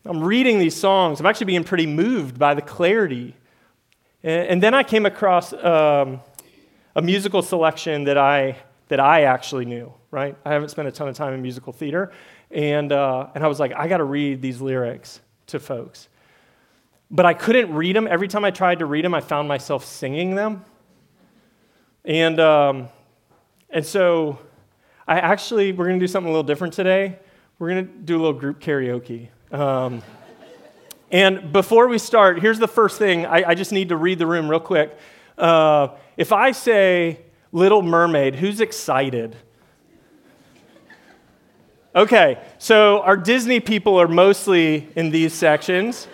I'm 0.05 0.24
reading 0.24 0.59
these 0.59 0.75
songs. 0.75 1.19
I'm 1.19 1.25
actually 1.25 1.47
being 1.47 1.63
pretty 1.63 1.88
moved 1.88 2.38
by 2.38 2.53
the 2.53 2.62
clarity 2.62 3.36
and, 4.24 4.62
then 4.62 4.74
I 4.74 4.83
came 4.83 5.05
across 5.05 5.53
um, 5.53 6.21
a 6.95 7.01
musical 7.01 7.41
selection 7.41 8.05
that 8.05 8.17
I, 8.17 8.57
that 8.88 9.00
I 9.00 9.24
actually 9.24 9.65
knew, 9.65 9.93
right? 10.12 10.36
I 10.43 10.53
haven't 10.53 10.69
spent 10.69 10.88
a 10.88 10.91
ton 10.91 11.07
of 11.07 11.15
time 11.15 11.33
in 11.33 11.41
musical 11.41 11.71
theater. 11.71 12.12
And, 12.50 12.91
uh, 12.91 13.27
and 13.36 13.43
I 13.43 13.47
was 13.47 13.59
like, 13.59 13.74
I 13.74 13.88
got 13.88 13.97
to 13.97 14.03
read 14.03 14.41
these 14.41 14.62
lyrics 14.62 15.21
to 15.47 15.59
folks. 15.59 16.09
But 17.12 17.25
I 17.25 17.33
couldn't 17.33 17.74
read 17.74 17.95
them. 17.95 18.07
Every 18.07 18.27
time 18.27 18.43
I 18.43 18.51
tried 18.51 18.79
to 18.79 18.86
read 18.86 19.05
them, 19.05 19.13
I 19.13 19.21
found 19.21 19.47
myself 19.47 19.86
singing 19.86 20.36
them. 20.36 20.65
And, 22.03 22.39
um, 22.39 22.89
and 23.69 23.86
so 23.86 24.39
I 25.07 25.19
actually, 25.19 25.71
we're 25.71 25.88
going 25.88 26.00
to 26.00 26.03
do 26.03 26.07
something 26.07 26.29
a 26.29 26.31
little 26.31 26.43
different 26.43 26.74
today. 26.74 27.19
We're 27.59 27.69
going 27.69 27.86
to 27.86 27.93
do 27.93 28.15
a 28.15 28.19
little 28.19 28.33
group 28.33 28.59
karaoke. 28.59 29.29
Um, 29.51 30.01
and 31.11 31.53
before 31.53 31.87
we 31.87 31.97
start, 31.97 32.39
here's 32.39 32.59
the 32.59 32.67
first 32.67 32.97
thing 32.97 33.25
I, 33.25 33.49
I 33.49 33.55
just 33.55 33.71
need 33.71 33.89
to 33.89 33.97
read 33.97 34.19
the 34.19 34.27
room 34.27 34.49
real 34.49 34.59
quick. 34.59 34.97
Uh, 35.37 35.89
if 36.17 36.33
I 36.33 36.51
say 36.51 37.21
Little 37.51 37.81
Mermaid, 37.81 38.35
who's 38.35 38.59
excited? 38.59 39.35
Okay, 41.95 42.37
so 42.57 43.01
our 43.01 43.17
Disney 43.17 43.59
people 43.59 43.99
are 43.99 44.07
mostly 44.07 44.87
in 44.95 45.09
these 45.09 45.33
sections. 45.33 46.07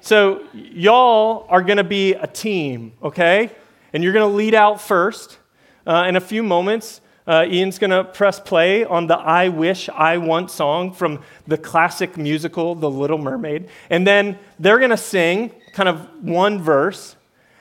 So 0.00 0.44
y'all 0.52 1.46
are 1.48 1.62
going 1.62 1.76
to 1.76 1.84
be 1.84 2.14
a 2.14 2.26
team, 2.26 2.92
okay? 3.02 3.50
And 3.92 4.02
you're 4.02 4.12
going 4.12 4.28
to 4.28 4.36
lead 4.36 4.54
out 4.54 4.80
first. 4.80 5.38
Uh, 5.86 6.06
in 6.08 6.16
a 6.16 6.20
few 6.20 6.42
moments, 6.42 7.00
uh, 7.26 7.44
Ian's 7.48 7.78
going 7.78 7.90
to 7.90 8.04
press 8.04 8.38
play 8.38 8.84
on 8.84 9.06
the 9.08 9.16
I 9.16 9.48
Wish, 9.48 9.88
I 9.88 10.18
Want 10.18 10.50
song 10.50 10.92
from 10.92 11.22
the 11.46 11.58
classic 11.58 12.16
musical, 12.16 12.74
The 12.74 12.90
Little 12.90 13.18
Mermaid. 13.18 13.68
And 13.90 14.06
then 14.06 14.38
they're 14.58 14.78
going 14.78 14.90
to 14.90 14.96
sing 14.96 15.50
kind 15.72 15.88
of 15.88 16.22
one 16.22 16.62
verse. 16.62 17.16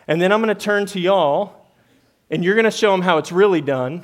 And 0.07 0.21
then 0.21 0.31
I'm 0.31 0.41
going 0.41 0.55
to 0.55 0.61
turn 0.61 0.85
to 0.87 0.99
y'all, 0.99 1.67
and 2.29 2.43
you're 2.43 2.53
going 2.53 2.65
to 2.65 2.71
show 2.71 2.91
them 2.91 3.01
how 3.01 3.17
it's 3.17 3.31
really 3.31 3.61
done. 3.61 4.03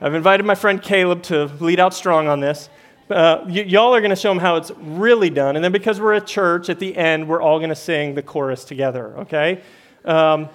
I've 0.00 0.14
invited 0.14 0.44
my 0.44 0.56
friend 0.56 0.82
Caleb 0.82 1.22
to 1.24 1.44
lead 1.60 1.78
out 1.78 1.94
strong 1.94 2.26
on 2.26 2.40
this. 2.40 2.68
Uh, 3.08 3.44
y- 3.46 3.66
y'all 3.68 3.94
are 3.94 4.00
going 4.00 4.10
to 4.10 4.16
show 4.16 4.30
them 4.30 4.40
how 4.40 4.56
it's 4.56 4.72
really 4.78 5.30
done. 5.30 5.54
And 5.54 5.64
then 5.64 5.70
because 5.70 6.00
we're 6.00 6.14
a 6.14 6.20
church, 6.20 6.68
at 6.68 6.80
the 6.80 6.96
end, 6.96 7.28
we're 7.28 7.40
all 7.40 7.58
going 7.58 7.68
to 7.68 7.76
sing 7.76 8.16
the 8.16 8.22
chorus 8.22 8.64
together, 8.64 9.16
okay? 9.18 9.62
Um, 10.04 10.48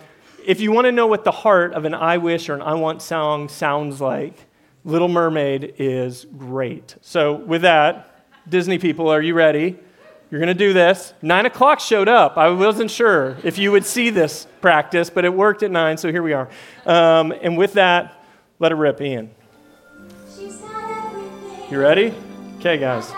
if 0.48 0.62
you 0.62 0.72
want 0.72 0.86
to 0.86 0.94
know 0.94 1.08
what 1.08 1.26
the 1.26 1.32
heart 1.32 1.74
of 1.74 1.84
an 1.84 1.94
I 1.94 2.18
wish 2.18 2.48
or 2.48 2.54
an 2.54 2.62
I 2.62 2.74
want 2.76 3.02
song 3.02 3.50
sounds 3.50 4.00
like, 4.00 4.34
Little 4.86 5.10
Mermaid 5.10 5.74
is 5.78 6.26
great. 6.38 6.96
So, 7.02 7.34
with 7.34 7.64
that, 7.64 8.26
Disney 8.50 8.80
people, 8.80 9.10
are 9.10 9.22
you 9.22 9.34
ready? 9.34 9.78
You're 10.32 10.40
going 10.40 10.48
to 10.48 10.54
do 10.54 10.72
this. 10.72 11.14
Nine 11.22 11.46
o'clock 11.46 11.82
showed 11.82 12.08
up. 12.08 12.38
I 12.38 12.50
wasn't 12.50 12.90
sure 12.90 13.36
if 13.44 13.58
you 13.58 13.74
would 13.74 13.86
see 13.86 14.10
this 14.10 14.48
practice, 14.62 15.10
but 15.10 15.26
it 15.26 15.34
worked 15.34 15.64
at 15.64 15.72
nine, 15.72 15.98
so 15.98 16.14
here 16.14 16.24
we 16.24 16.32
are. 16.32 16.48
Um, 16.86 17.34
and 17.42 17.58
with 17.58 17.74
that, 17.74 18.24
let 18.60 18.72
it 18.72 18.76
rip, 18.76 19.02
Ian. 19.02 19.30
You 21.70 21.78
ready? 21.78 22.14
Okay, 22.60 22.78
guys. 22.78 23.12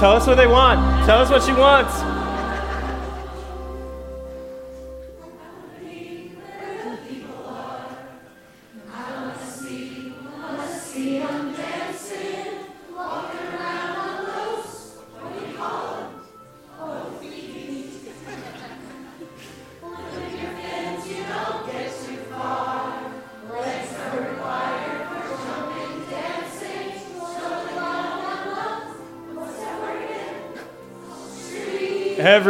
Tell 0.00 0.12
us 0.12 0.26
what 0.26 0.38
they 0.38 0.46
want. 0.46 0.80
Tell 1.04 1.18
us 1.18 1.28
what 1.28 1.42
she 1.42 1.52
wants. 1.52 2.09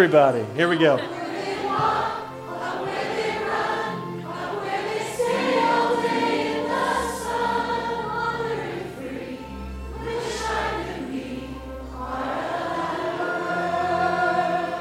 everybody. 0.03 0.43
Here 0.57 0.67
we 0.67 0.79
go. 0.79 0.97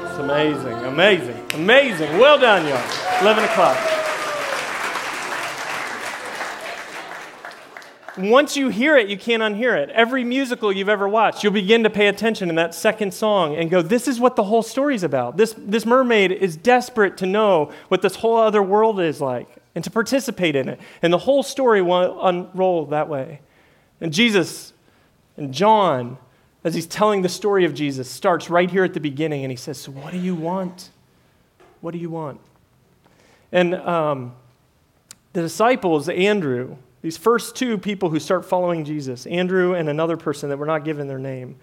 It's 0.06 0.18
amazing, 0.18 0.72
amazing, 0.86 1.44
amazing. 1.52 2.18
Well 2.18 2.38
done, 2.38 2.66
y'all. 2.66 3.20
11 3.20 3.44
o'clock. 3.44 3.99
Once 8.28 8.56
you 8.56 8.68
hear 8.68 8.96
it, 8.96 9.08
you 9.08 9.16
can't 9.16 9.42
unhear 9.42 9.76
it. 9.76 9.88
Every 9.90 10.24
musical 10.24 10.72
you've 10.72 10.88
ever 10.88 11.08
watched, 11.08 11.44
you'll 11.44 11.52
begin 11.52 11.84
to 11.84 11.90
pay 11.90 12.08
attention 12.08 12.48
in 12.48 12.56
that 12.56 12.74
second 12.74 13.14
song 13.14 13.56
and 13.56 13.70
go, 13.70 13.82
This 13.82 14.08
is 14.08 14.18
what 14.18 14.36
the 14.36 14.44
whole 14.44 14.62
story's 14.62 15.02
about. 15.02 15.36
This, 15.36 15.54
this 15.56 15.86
mermaid 15.86 16.32
is 16.32 16.56
desperate 16.56 17.16
to 17.18 17.26
know 17.26 17.72
what 17.88 18.02
this 18.02 18.16
whole 18.16 18.36
other 18.36 18.62
world 18.62 19.00
is 19.00 19.20
like 19.20 19.48
and 19.74 19.84
to 19.84 19.90
participate 19.90 20.56
in 20.56 20.68
it. 20.68 20.80
And 21.02 21.12
the 21.12 21.18
whole 21.18 21.42
story 21.42 21.82
will 21.82 22.26
unroll 22.26 22.86
that 22.86 23.08
way. 23.08 23.40
And 24.00 24.12
Jesus 24.12 24.72
and 25.36 25.54
John, 25.54 26.18
as 26.64 26.74
he's 26.74 26.86
telling 26.86 27.22
the 27.22 27.28
story 27.28 27.64
of 27.64 27.74
Jesus, 27.74 28.10
starts 28.10 28.50
right 28.50 28.70
here 28.70 28.84
at 28.84 28.94
the 28.94 29.00
beginning 29.00 29.44
and 29.44 29.50
he 29.50 29.56
says, 29.56 29.78
So, 29.78 29.92
what 29.92 30.12
do 30.12 30.18
you 30.18 30.34
want? 30.34 30.90
What 31.80 31.92
do 31.92 31.98
you 31.98 32.10
want? 32.10 32.40
And 33.52 33.74
um, 33.74 34.34
the 35.32 35.42
disciples, 35.42 36.08
Andrew, 36.08 36.76
these 37.02 37.16
first 37.16 37.56
two 37.56 37.78
people 37.78 38.10
who 38.10 38.20
start 38.20 38.44
following 38.44 38.84
Jesus, 38.84 39.26
Andrew 39.26 39.74
and 39.74 39.88
another 39.88 40.16
person 40.16 40.50
that 40.50 40.58
we're 40.58 40.66
not 40.66 40.84
given 40.84 41.08
their 41.08 41.18
name, 41.18 41.56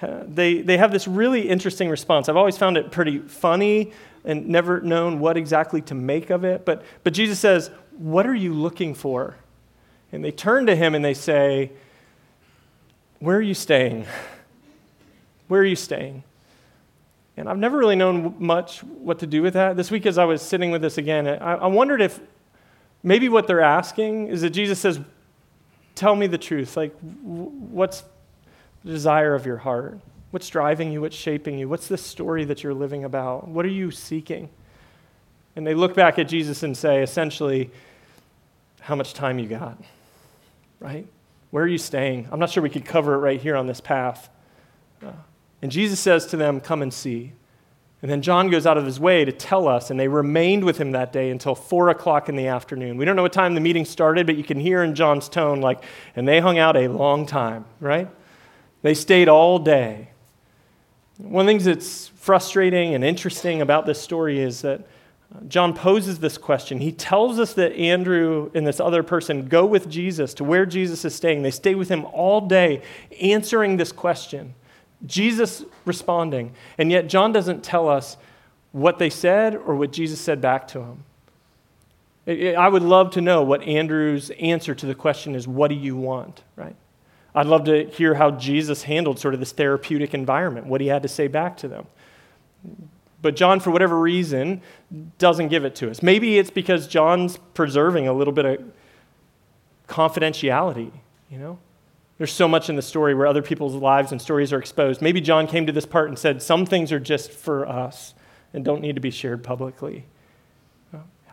uh, 0.00 0.24
they, 0.26 0.60
they 0.60 0.76
have 0.76 0.92
this 0.92 1.08
really 1.08 1.48
interesting 1.48 1.88
response. 1.88 2.28
I've 2.28 2.36
always 2.36 2.58
found 2.58 2.76
it 2.76 2.92
pretty 2.92 3.18
funny 3.18 3.92
and 4.24 4.46
never 4.48 4.80
known 4.80 5.20
what 5.20 5.36
exactly 5.36 5.80
to 5.82 5.94
make 5.94 6.30
of 6.30 6.44
it. 6.44 6.64
But, 6.64 6.82
but 7.02 7.14
Jesus 7.14 7.38
says, 7.38 7.70
What 7.96 8.26
are 8.26 8.34
you 8.34 8.52
looking 8.52 8.94
for? 8.94 9.36
And 10.12 10.24
they 10.24 10.32
turn 10.32 10.66
to 10.66 10.76
him 10.76 10.94
and 10.94 11.04
they 11.04 11.14
say, 11.14 11.72
Where 13.20 13.36
are 13.36 13.42
you 13.42 13.54
staying? 13.54 14.06
Where 15.48 15.62
are 15.62 15.66
you 15.66 15.76
staying? 15.76 16.24
And 17.36 17.48
I've 17.48 17.58
never 17.58 17.78
really 17.78 17.96
known 17.96 18.34
much 18.38 18.80
what 18.80 19.18
to 19.20 19.26
do 19.26 19.42
with 19.42 19.54
that. 19.54 19.76
This 19.76 19.90
week, 19.90 20.06
as 20.06 20.18
I 20.18 20.24
was 20.24 20.42
sitting 20.42 20.70
with 20.70 20.82
this 20.82 20.98
again, 20.98 21.26
I, 21.26 21.54
I 21.54 21.66
wondered 21.66 22.00
if 22.00 22.20
maybe 23.06 23.28
what 23.30 23.46
they're 23.46 23.62
asking 23.62 24.26
is 24.26 24.42
that 24.42 24.50
Jesus 24.50 24.78
says, 24.78 25.00
Tell 25.94 26.14
me 26.14 26.26
the 26.26 26.36
truth. 26.36 26.76
Like, 26.76 26.94
what's 27.00 28.04
the 28.84 28.92
desire 28.92 29.34
of 29.34 29.46
your 29.46 29.56
heart? 29.56 29.98
What's 30.30 30.46
driving 30.50 30.92
you? 30.92 31.00
What's 31.00 31.16
shaping 31.16 31.58
you? 31.58 31.70
What's 31.70 31.88
the 31.88 31.96
story 31.96 32.44
that 32.44 32.62
you're 32.62 32.74
living 32.74 33.04
about? 33.04 33.48
What 33.48 33.64
are 33.64 33.70
you 33.70 33.90
seeking? 33.90 34.50
And 35.54 35.66
they 35.66 35.72
look 35.72 35.94
back 35.94 36.18
at 36.18 36.28
Jesus 36.28 36.62
and 36.62 36.76
say, 36.76 37.02
essentially, 37.02 37.70
how 38.80 38.94
much 38.94 39.14
time 39.14 39.38
you 39.38 39.48
got, 39.48 39.82
right? 40.80 41.06
Where 41.50 41.64
are 41.64 41.68
you 41.68 41.78
staying? 41.78 42.28
I'm 42.30 42.38
not 42.38 42.50
sure 42.50 42.62
we 42.62 42.68
could 42.68 42.84
cover 42.84 43.14
it 43.14 43.18
right 43.18 43.40
here 43.40 43.56
on 43.56 43.66
this 43.66 43.80
path. 43.80 44.28
And 45.62 45.72
Jesus 45.72 45.98
says 45.98 46.26
to 46.26 46.36
them, 46.36 46.60
Come 46.60 46.82
and 46.82 46.92
see. 46.92 47.32
And 48.02 48.10
then 48.10 48.20
John 48.20 48.50
goes 48.50 48.66
out 48.66 48.76
of 48.76 48.84
his 48.84 49.00
way 49.00 49.24
to 49.24 49.32
tell 49.32 49.66
us, 49.66 49.90
and 49.90 49.98
they 49.98 50.06
remained 50.06 50.64
with 50.64 50.78
him 50.78 50.92
that 50.92 51.12
day 51.12 51.30
until 51.30 51.54
four 51.54 51.88
o'clock 51.88 52.28
in 52.28 52.36
the 52.36 52.46
afternoon. 52.46 52.98
We 52.98 53.04
don't 53.04 53.16
know 53.16 53.22
what 53.22 53.32
time 53.32 53.54
the 53.54 53.60
meeting 53.60 53.84
started, 53.84 54.26
but 54.26 54.36
you 54.36 54.44
can 54.44 54.60
hear 54.60 54.82
in 54.82 54.94
John's 54.94 55.28
tone, 55.28 55.60
like, 55.60 55.82
and 56.14 56.28
they 56.28 56.40
hung 56.40 56.58
out 56.58 56.76
a 56.76 56.88
long 56.88 57.24
time, 57.24 57.64
right? 57.80 58.08
They 58.82 58.94
stayed 58.94 59.28
all 59.28 59.58
day. 59.58 60.10
One 61.16 61.42
of 61.42 61.46
the 61.46 61.50
things 61.52 61.64
that's 61.64 62.08
frustrating 62.08 62.94
and 62.94 63.02
interesting 63.02 63.62
about 63.62 63.86
this 63.86 64.00
story 64.00 64.40
is 64.40 64.60
that 64.60 64.86
John 65.48 65.74
poses 65.74 66.18
this 66.18 66.38
question. 66.38 66.78
He 66.78 66.92
tells 66.92 67.38
us 67.40 67.54
that 67.54 67.72
Andrew 67.72 68.50
and 68.54 68.66
this 68.66 68.78
other 68.78 69.02
person 69.02 69.48
go 69.48 69.64
with 69.64 69.88
Jesus 69.88 70.34
to 70.34 70.44
where 70.44 70.66
Jesus 70.66 71.04
is 71.04 71.14
staying. 71.14 71.42
They 71.42 71.50
stay 71.50 71.74
with 71.74 71.88
him 71.88 72.04
all 72.12 72.42
day 72.42 72.82
answering 73.20 73.76
this 73.76 73.90
question. 73.90 74.54
Jesus 75.06 75.64
responding. 75.84 76.52
And 76.78 76.90
yet, 76.90 77.08
John 77.08 77.32
doesn't 77.32 77.62
tell 77.62 77.88
us 77.88 78.16
what 78.72 78.98
they 78.98 79.10
said 79.10 79.54
or 79.54 79.74
what 79.74 79.92
Jesus 79.92 80.20
said 80.20 80.40
back 80.40 80.68
to 80.68 80.80
him. 80.80 81.04
I 82.58 82.68
would 82.68 82.82
love 82.82 83.10
to 83.12 83.20
know 83.20 83.42
what 83.42 83.62
Andrew's 83.62 84.30
answer 84.30 84.74
to 84.74 84.86
the 84.86 84.94
question 84.94 85.34
is 85.34 85.46
what 85.46 85.68
do 85.68 85.76
you 85.76 85.94
want, 85.94 86.42
right? 86.56 86.74
I'd 87.34 87.46
love 87.46 87.64
to 87.64 87.86
hear 87.90 88.14
how 88.14 88.32
Jesus 88.32 88.82
handled 88.82 89.18
sort 89.18 89.34
of 89.34 89.40
this 89.40 89.52
therapeutic 89.52 90.14
environment, 90.14 90.66
what 90.66 90.80
he 90.80 90.88
had 90.88 91.02
to 91.02 91.08
say 91.08 91.28
back 91.28 91.56
to 91.58 91.68
them. 91.68 91.86
But 93.22 93.36
John, 93.36 93.60
for 93.60 93.70
whatever 93.70 93.98
reason, 93.98 94.62
doesn't 95.18 95.48
give 95.48 95.64
it 95.64 95.74
to 95.76 95.90
us. 95.90 96.02
Maybe 96.02 96.38
it's 96.38 96.50
because 96.50 96.88
John's 96.88 97.38
preserving 97.54 98.08
a 98.08 98.12
little 98.12 98.32
bit 98.32 98.44
of 98.44 98.64
confidentiality, 99.88 100.90
you 101.30 101.38
know? 101.38 101.58
There's 102.18 102.32
so 102.32 102.48
much 102.48 102.70
in 102.70 102.76
the 102.76 102.82
story 102.82 103.14
where 103.14 103.26
other 103.26 103.42
people's 103.42 103.74
lives 103.74 104.10
and 104.10 104.20
stories 104.20 104.52
are 104.52 104.58
exposed. 104.58 105.02
Maybe 105.02 105.20
John 105.20 105.46
came 105.46 105.66
to 105.66 105.72
this 105.72 105.84
part 105.84 106.08
and 106.08 106.18
said, 106.18 106.42
Some 106.42 106.64
things 106.64 106.92
are 106.92 107.00
just 107.00 107.30
for 107.30 107.68
us 107.68 108.14
and 108.54 108.64
don't 108.64 108.80
need 108.80 108.94
to 108.94 109.00
be 109.00 109.10
shared 109.10 109.42
publicly. 109.44 110.06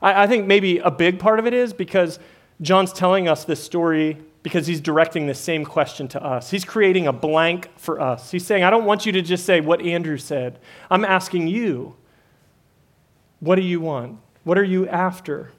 I, 0.02 0.24
I 0.24 0.28
think 0.28 0.46
maybe 0.46 0.80
a 0.80 0.92
big 0.92 1.20
part 1.20 1.40
of 1.40 1.48
it 1.48 1.54
is 1.54 1.74
because 1.74 2.20
John's 2.62 2.94
telling 2.94 3.28
us 3.28 3.46
this 3.46 3.64
story 3.64 4.18
because 4.44 4.68
he's 4.68 4.82
directing 4.82 5.26
the 5.26 5.34
same 5.34 5.64
question 5.64 6.10
to 6.10 6.22
us. 6.24 6.52
He's 6.52 6.66
creating 6.66 7.08
a 7.08 7.14
blank 7.14 7.70
for 7.78 8.02
us. 8.02 8.30
He's 8.30 8.46
saying, 8.46 8.64
I 8.64 8.70
don't 8.70 8.84
want 8.84 9.06
you 9.06 9.14
to 9.14 9.22
just 9.22 9.46
say 9.46 9.62
what 9.62 9.82
Andrew 9.82 10.18
said. 10.18 10.60
I'm 10.92 11.06
asking 11.06 11.48
you, 11.48 11.96
what 13.40 13.56
do 13.56 13.62
you 13.62 13.80
want? 13.80 14.20
What 14.44 14.58
are 14.58 14.64
you 14.64 14.88
after? 14.90 15.52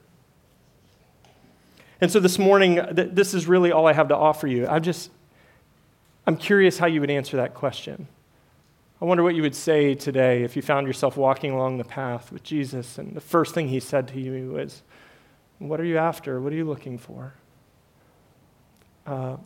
And 2.00 2.11
so 2.11 2.20
this 2.20 2.38
morning, 2.38 2.80
this 2.92 3.35
is 3.35 3.46
really 3.46 3.72
all 3.72 3.87
I 3.87 3.92
have 3.92 4.09
to 4.09 4.16
offer 4.16 4.46
you. 4.46 4.66
I'm 4.66 4.83
just, 4.83 5.11
I'm 6.26 6.37
curious 6.37 6.78
how 6.78 6.87
you 6.87 7.00
would 7.00 7.11
answer 7.11 7.37
that 7.37 7.54
question. 7.54 8.09
I 9.00 9.04
wonder 9.04 9.22
what 9.22 9.35
you 9.35 9.42
would 9.42 9.54
say 9.54 9.94
today 9.94 10.42
if 10.42 10.57
you 10.57 10.62
found 10.62 10.87
yourself 10.87 11.16
walking 11.16 11.50
along 11.50 11.78
the 11.78 11.85
path 11.85 12.33
with 12.33 12.42
Jesus 12.42 12.98
and 12.98 13.14
the 13.14 13.20
first 13.20 13.54
thing 13.54 13.68
he 13.68 13.80
said 13.80 14.09
to 14.09 14.20
you 14.20 14.52
was, 14.52 14.83
What 15.59 15.80
are 15.80 15.85
you 15.85 15.98
after? 15.98 16.40
What 16.40 16.52
are 16.52 16.57
you 16.57 16.64
looking 16.64 16.98
for? 16.98 17.35
Uh, 19.07 19.37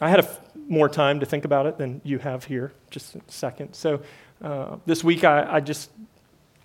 I 0.00 0.10
had 0.10 0.28
more 0.68 0.88
time 0.88 1.20
to 1.20 1.26
think 1.26 1.44
about 1.44 1.66
it 1.66 1.78
than 1.78 2.00
you 2.04 2.18
have 2.18 2.44
here, 2.44 2.72
just 2.90 3.16
a 3.16 3.20
second. 3.26 3.74
So 3.74 4.02
uh, 4.42 4.76
this 4.86 5.02
week 5.02 5.24
I, 5.24 5.54
I 5.54 5.60
just 5.60 5.90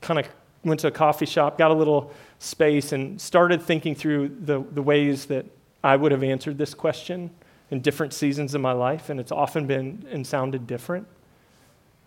kind 0.01 0.19
of 0.19 0.27
went 0.63 0.79
to 0.81 0.87
a 0.87 0.91
coffee 0.91 1.25
shop, 1.25 1.57
got 1.57 1.71
a 1.71 1.73
little 1.73 2.11
space, 2.39 2.91
and 2.91 3.19
started 3.19 3.61
thinking 3.61 3.95
through 3.95 4.29
the, 4.29 4.63
the 4.71 4.81
ways 4.81 5.25
that 5.27 5.45
I 5.83 5.95
would 5.95 6.11
have 6.11 6.23
answered 6.23 6.57
this 6.57 6.73
question 6.73 7.31
in 7.69 7.81
different 7.81 8.13
seasons 8.13 8.53
of 8.53 8.61
my 8.61 8.71
life, 8.71 9.09
and 9.09 9.19
it's 9.19 9.31
often 9.31 9.67
been 9.67 10.05
and 10.09 10.25
sounded 10.25 10.67
different. 10.67 11.07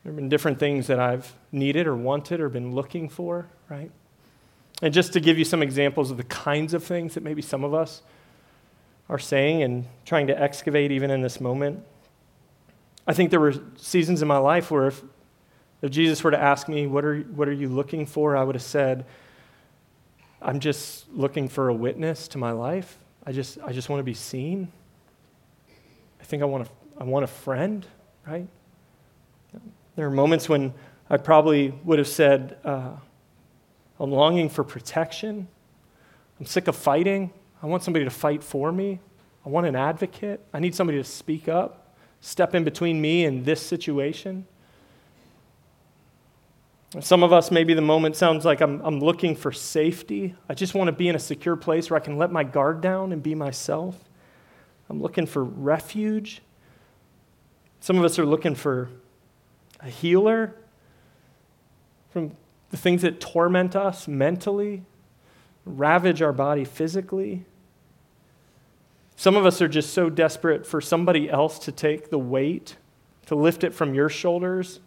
There 0.02 0.12
have 0.12 0.16
been 0.16 0.28
different 0.28 0.58
things 0.58 0.86
that 0.86 1.00
I've 1.00 1.34
needed 1.50 1.86
or 1.86 1.96
wanted 1.96 2.40
or 2.40 2.48
been 2.48 2.72
looking 2.72 3.08
for, 3.08 3.46
right? 3.68 3.90
And 4.82 4.94
just 4.94 5.12
to 5.14 5.20
give 5.20 5.38
you 5.38 5.44
some 5.44 5.62
examples 5.62 6.10
of 6.10 6.16
the 6.16 6.24
kinds 6.24 6.74
of 6.74 6.84
things 6.84 7.14
that 7.14 7.22
maybe 7.22 7.42
some 7.42 7.64
of 7.64 7.74
us 7.74 8.02
are 9.08 9.18
saying 9.18 9.62
and 9.62 9.86
trying 10.04 10.26
to 10.28 10.40
excavate 10.40 10.92
even 10.92 11.10
in 11.10 11.22
this 11.22 11.40
moment. 11.40 11.82
I 13.06 13.14
think 13.14 13.30
there 13.30 13.40
were 13.40 13.54
seasons 13.76 14.20
in 14.22 14.28
my 14.28 14.38
life 14.38 14.70
where 14.70 14.88
if, 14.88 15.02
if 15.82 15.90
Jesus 15.90 16.22
were 16.24 16.30
to 16.30 16.40
ask 16.40 16.68
me, 16.68 16.86
what 16.86 17.04
are, 17.04 17.20
what 17.20 17.48
are 17.48 17.52
you 17.52 17.68
looking 17.68 18.06
for? 18.06 18.36
I 18.36 18.42
would 18.42 18.54
have 18.54 18.62
said, 18.62 19.04
I'm 20.40 20.60
just 20.60 21.10
looking 21.10 21.48
for 21.48 21.68
a 21.68 21.74
witness 21.74 22.28
to 22.28 22.38
my 22.38 22.52
life. 22.52 22.98
I 23.24 23.32
just, 23.32 23.58
I 23.64 23.72
just 23.72 23.88
want 23.88 24.00
to 24.00 24.04
be 24.04 24.14
seen. 24.14 24.70
I 26.20 26.24
think 26.24 26.42
I 26.42 26.46
want, 26.46 26.66
a, 26.66 26.70
I 27.00 27.04
want 27.04 27.24
a 27.24 27.28
friend, 27.28 27.86
right? 28.26 28.46
There 29.96 30.06
are 30.06 30.10
moments 30.10 30.48
when 30.48 30.74
I 31.08 31.16
probably 31.16 31.70
would 31.84 31.98
have 31.98 32.08
said, 32.08 32.58
uh, 32.64 32.92
I'm 33.98 34.10
longing 34.10 34.48
for 34.48 34.62
protection. 34.64 35.48
I'm 36.38 36.46
sick 36.46 36.68
of 36.68 36.76
fighting. 36.76 37.32
I 37.62 37.66
want 37.66 37.82
somebody 37.82 38.04
to 38.04 38.10
fight 38.10 38.42
for 38.42 38.70
me. 38.70 39.00
I 39.44 39.48
want 39.48 39.66
an 39.66 39.76
advocate. 39.76 40.44
I 40.52 40.58
need 40.60 40.74
somebody 40.74 40.98
to 40.98 41.04
speak 41.04 41.48
up, 41.48 41.96
step 42.20 42.54
in 42.54 42.64
between 42.64 43.00
me 43.00 43.24
and 43.24 43.44
this 43.44 43.62
situation. 43.62 44.46
Some 47.00 47.22
of 47.22 47.32
us, 47.32 47.50
maybe 47.50 47.74
the 47.74 47.82
moment 47.82 48.16
sounds 48.16 48.44
like 48.44 48.60
I'm, 48.60 48.80
I'm 48.82 49.00
looking 49.00 49.36
for 49.36 49.52
safety. 49.52 50.34
I 50.48 50.54
just 50.54 50.74
want 50.74 50.88
to 50.88 50.92
be 50.92 51.08
in 51.08 51.14
a 51.14 51.18
secure 51.18 51.56
place 51.56 51.90
where 51.90 52.00
I 52.00 52.02
can 52.02 52.16
let 52.16 52.32
my 52.32 52.42
guard 52.42 52.80
down 52.80 53.12
and 53.12 53.22
be 53.22 53.34
myself. 53.34 53.96
I'm 54.88 55.02
looking 55.02 55.26
for 55.26 55.44
refuge. 55.44 56.40
Some 57.80 57.98
of 57.98 58.04
us 58.04 58.18
are 58.18 58.24
looking 58.24 58.54
for 58.54 58.88
a 59.80 59.88
healer 59.88 60.54
from 62.10 62.34
the 62.70 62.76
things 62.76 63.02
that 63.02 63.20
torment 63.20 63.76
us 63.76 64.08
mentally, 64.08 64.82
ravage 65.64 66.22
our 66.22 66.32
body 66.32 66.64
physically. 66.64 67.44
Some 69.16 69.36
of 69.36 69.44
us 69.44 69.60
are 69.60 69.68
just 69.68 69.92
so 69.92 70.08
desperate 70.08 70.66
for 70.66 70.80
somebody 70.80 71.28
else 71.28 71.58
to 71.60 71.72
take 71.72 72.10
the 72.10 72.18
weight, 72.18 72.76
to 73.26 73.34
lift 73.34 73.64
it 73.64 73.74
from 73.74 73.94
your 73.94 74.08
shoulders, 74.08 74.80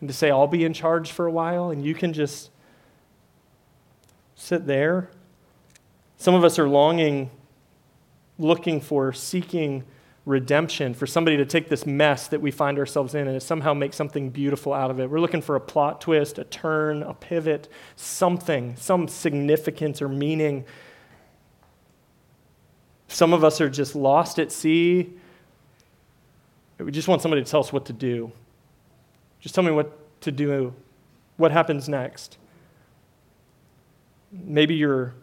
and 0.00 0.08
to 0.08 0.14
say, 0.14 0.30
I'll 0.30 0.46
be 0.46 0.64
in 0.64 0.72
charge 0.72 1.10
for 1.10 1.26
a 1.26 1.30
while, 1.30 1.70
and 1.70 1.84
you 1.84 1.94
can 1.94 2.12
just 2.12 2.50
sit 4.34 4.66
there. 4.66 5.10
Some 6.16 6.34
of 6.34 6.44
us 6.44 6.58
are 6.58 6.68
longing, 6.68 7.30
looking 8.38 8.80
for, 8.80 9.12
seeking 9.12 9.84
redemption, 10.24 10.94
for 10.94 11.06
somebody 11.06 11.36
to 11.38 11.46
take 11.46 11.68
this 11.68 11.86
mess 11.86 12.28
that 12.28 12.40
we 12.40 12.50
find 12.50 12.78
ourselves 12.78 13.14
in 13.14 13.26
and 13.26 13.42
somehow 13.42 13.72
make 13.74 13.94
something 13.94 14.30
beautiful 14.30 14.72
out 14.72 14.90
of 14.90 15.00
it. 15.00 15.08
We're 15.08 15.20
looking 15.20 15.40
for 15.40 15.56
a 15.56 15.60
plot 15.60 16.00
twist, 16.00 16.38
a 16.38 16.44
turn, 16.44 17.02
a 17.02 17.14
pivot, 17.14 17.68
something, 17.96 18.76
some 18.76 19.08
significance 19.08 20.02
or 20.02 20.08
meaning. 20.08 20.64
Some 23.08 23.32
of 23.32 23.42
us 23.42 23.60
are 23.60 23.70
just 23.70 23.96
lost 23.96 24.38
at 24.38 24.52
sea. 24.52 25.14
We 26.78 26.92
just 26.92 27.08
want 27.08 27.22
somebody 27.22 27.42
to 27.42 27.50
tell 27.50 27.60
us 27.60 27.72
what 27.72 27.86
to 27.86 27.92
do. 27.92 28.30
Just 29.40 29.54
tell 29.54 29.64
me 29.64 29.70
what 29.70 30.20
to 30.22 30.32
do, 30.32 30.74
what 31.36 31.52
happens 31.52 31.88
next. 31.88 32.38
Maybe 34.32 34.74
you're 34.74 35.14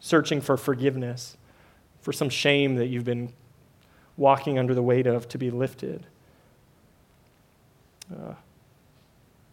searching 0.00 0.40
for 0.40 0.56
forgiveness, 0.56 1.36
for 2.00 2.12
some 2.12 2.28
shame 2.28 2.76
that 2.76 2.86
you've 2.86 3.04
been 3.04 3.32
walking 4.16 4.58
under 4.58 4.74
the 4.74 4.82
weight 4.82 5.06
of 5.06 5.28
to 5.28 5.38
be 5.38 5.50
lifted. 5.50 6.06
Uh, 8.12 8.34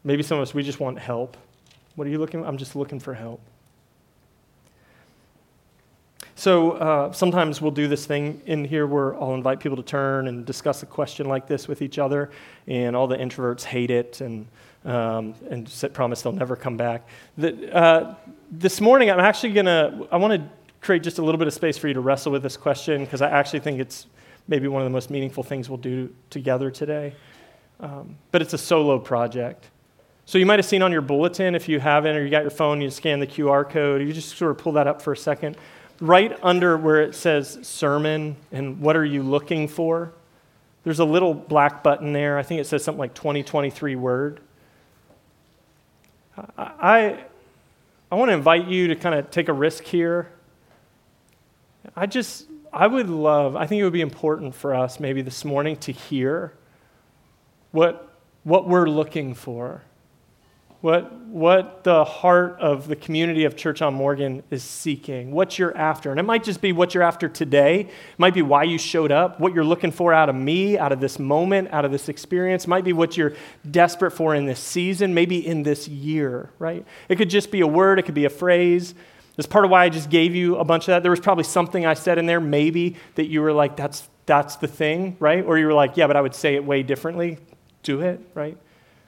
maybe 0.03 0.23
some 0.23 0.37
of 0.37 0.41
us, 0.41 0.53
we 0.53 0.63
just 0.63 0.79
want 0.79 0.99
help. 0.99 1.37
What 1.95 2.07
are 2.07 2.09
you 2.09 2.19
looking? 2.19 2.45
I'm 2.45 2.57
just 2.57 2.75
looking 2.75 2.99
for 2.99 3.13
help. 3.13 3.41
So 6.47 6.71
uh, 6.71 7.11
sometimes 7.11 7.61
we'll 7.61 7.71
do 7.71 7.89
this 7.89 8.05
thing 8.05 8.41
in 8.45 8.63
here 8.63 8.87
where 8.87 9.15
I'll 9.15 9.33
invite 9.33 9.59
people 9.59 9.75
to 9.75 9.83
turn 9.83 10.29
and 10.29 10.45
discuss 10.45 10.81
a 10.81 10.85
question 10.85 11.27
like 11.27 11.45
this 11.45 11.67
with 11.67 11.81
each 11.81 11.99
other, 11.99 12.31
and 12.67 12.95
all 12.95 13.05
the 13.05 13.17
introverts 13.17 13.63
hate 13.63 13.91
it 13.91 14.21
and 14.21 14.47
um, 14.85 15.35
and 15.49 15.69
promise 15.91 16.21
they'll 16.21 16.31
never 16.31 16.55
come 16.55 16.77
back. 16.77 17.05
The, 17.37 17.75
uh, 17.75 18.15
this 18.49 18.79
morning, 18.79 19.11
I'm 19.11 19.19
actually 19.19 19.51
gonna. 19.51 20.07
I 20.09 20.15
want 20.15 20.41
to 20.41 20.49
create 20.79 21.03
just 21.03 21.17
a 21.17 21.21
little 21.21 21.37
bit 21.37 21.49
of 21.49 21.53
space 21.53 21.77
for 21.77 21.89
you 21.89 21.93
to 21.95 21.99
wrestle 21.99 22.31
with 22.31 22.43
this 22.43 22.55
question 22.55 23.03
because 23.03 23.21
I 23.21 23.29
actually 23.29 23.59
think 23.59 23.81
it's 23.81 24.07
maybe 24.47 24.69
one 24.69 24.81
of 24.81 24.85
the 24.85 24.93
most 24.93 25.09
meaningful 25.09 25.43
things 25.43 25.67
we'll 25.67 25.77
do 25.79 26.15
together 26.29 26.71
today. 26.71 27.13
Um, 27.81 28.15
but 28.31 28.41
it's 28.41 28.53
a 28.53 28.57
solo 28.57 28.99
project. 28.99 29.67
So 30.23 30.37
you 30.37 30.45
might 30.45 30.59
have 30.59 30.65
seen 30.65 30.81
on 30.81 30.93
your 30.93 31.01
bulletin, 31.01 31.55
if 31.55 31.67
you 31.67 31.81
haven't, 31.81 32.15
or 32.15 32.23
you 32.23 32.29
got 32.29 32.43
your 32.43 32.51
phone, 32.51 32.79
you 32.79 32.89
scan 32.89 33.19
the 33.19 33.27
QR 33.27 33.69
code, 33.69 33.99
or 33.99 34.03
you 34.05 34.13
just 34.13 34.37
sort 34.37 34.51
of 34.51 34.57
pull 34.57 34.73
that 34.73 34.87
up 34.87 35.01
for 35.01 35.11
a 35.11 35.17
second. 35.17 35.57
Right 35.99 36.37
under 36.43 36.77
where 36.77 37.01
it 37.01 37.15
says 37.15 37.59
sermon 37.63 38.35
and 38.51 38.79
what 38.79 38.95
are 38.95 39.05
you 39.05 39.23
looking 39.23 39.67
for, 39.67 40.13
there's 40.83 40.99
a 40.99 41.05
little 41.05 41.33
black 41.33 41.83
button 41.83 42.13
there. 42.13 42.37
I 42.37 42.43
think 42.43 42.61
it 42.61 42.67
says 42.67 42.83
something 42.83 42.99
like 42.99 43.13
2023 43.13 43.95
word. 43.95 44.39
I, 46.57 47.23
I 48.11 48.15
want 48.15 48.29
to 48.29 48.33
invite 48.33 48.67
you 48.67 48.87
to 48.89 48.95
kind 48.95 49.15
of 49.15 49.31
take 49.31 49.49
a 49.49 49.53
risk 49.53 49.83
here. 49.83 50.29
I 51.95 52.05
just, 52.05 52.45
I 52.71 52.87
would 52.87 53.09
love, 53.09 53.55
I 53.55 53.65
think 53.65 53.81
it 53.81 53.83
would 53.83 53.93
be 53.93 54.01
important 54.01 54.53
for 54.55 54.75
us 54.75 54.99
maybe 54.99 55.21
this 55.21 55.43
morning 55.43 55.77
to 55.77 55.91
hear 55.91 56.53
what, 57.71 58.13
what 58.43 58.67
we're 58.67 58.87
looking 58.87 59.33
for, 59.33 59.81
what, 60.87 61.11
what 61.25 61.83
the 61.83 62.05
heart 62.05 62.55
of 62.61 62.87
the 62.87 62.95
community 62.95 63.43
of 63.43 63.57
Church 63.57 63.81
on 63.81 63.93
Morgan 63.93 64.41
is 64.49 64.63
seeking, 64.63 65.31
what 65.33 65.59
you're 65.59 65.75
after. 65.75 66.11
And 66.11 66.17
it 66.17 66.23
might 66.23 66.45
just 66.45 66.61
be 66.61 66.71
what 66.71 66.93
you're 66.93 67.03
after 67.03 67.27
today, 67.27 67.81
it 67.81 67.89
might 68.17 68.33
be 68.33 68.41
why 68.41 68.63
you 68.63 68.77
showed 68.77 69.11
up, 69.11 69.37
what 69.37 69.53
you're 69.53 69.65
looking 69.65 69.91
for 69.91 70.13
out 70.13 70.29
of 70.29 70.35
me, 70.35 70.77
out 70.77 70.93
of 70.93 71.01
this 71.01 71.19
moment, 71.19 71.73
out 71.73 71.83
of 71.83 71.91
this 71.91 72.07
experience, 72.07 72.63
it 72.63 72.67
might 72.69 72.85
be 72.85 72.93
what 72.93 73.17
you're 73.17 73.33
desperate 73.69 74.11
for 74.11 74.33
in 74.33 74.45
this 74.45 74.61
season, 74.61 75.13
maybe 75.13 75.45
in 75.45 75.63
this 75.63 75.89
year, 75.89 76.51
right? 76.57 76.85
It 77.09 77.17
could 77.17 77.29
just 77.29 77.51
be 77.51 77.59
a 77.59 77.67
word, 77.67 77.99
it 77.99 78.03
could 78.03 78.15
be 78.15 78.23
a 78.23 78.29
phrase. 78.29 78.95
That's 79.35 79.45
part 79.45 79.65
of 79.65 79.71
why 79.71 79.83
I 79.83 79.89
just 79.89 80.09
gave 80.09 80.35
you 80.35 80.55
a 80.55 80.63
bunch 80.63 80.83
of 80.83 80.87
that. 80.93 81.03
There 81.03 81.11
was 81.11 81.19
probably 81.19 81.43
something 81.43 81.85
I 81.85 81.95
said 81.95 82.17
in 82.17 82.27
there, 82.27 82.39
maybe, 82.39 82.95
that 83.15 83.25
you 83.25 83.41
were 83.41 83.51
like, 83.51 83.75
that's, 83.75 84.07
that's 84.25 84.55
the 84.55 84.69
thing, 84.69 85.17
right? 85.19 85.43
Or 85.43 85.57
you 85.57 85.65
were 85.65 85.73
like, 85.73 85.97
yeah, 85.97 86.07
but 86.07 86.15
I 86.15 86.21
would 86.21 86.33
say 86.33 86.55
it 86.55 86.63
way 86.63 86.81
differently. 86.81 87.39
Do 87.83 87.99
it, 87.99 88.21
right? 88.33 88.57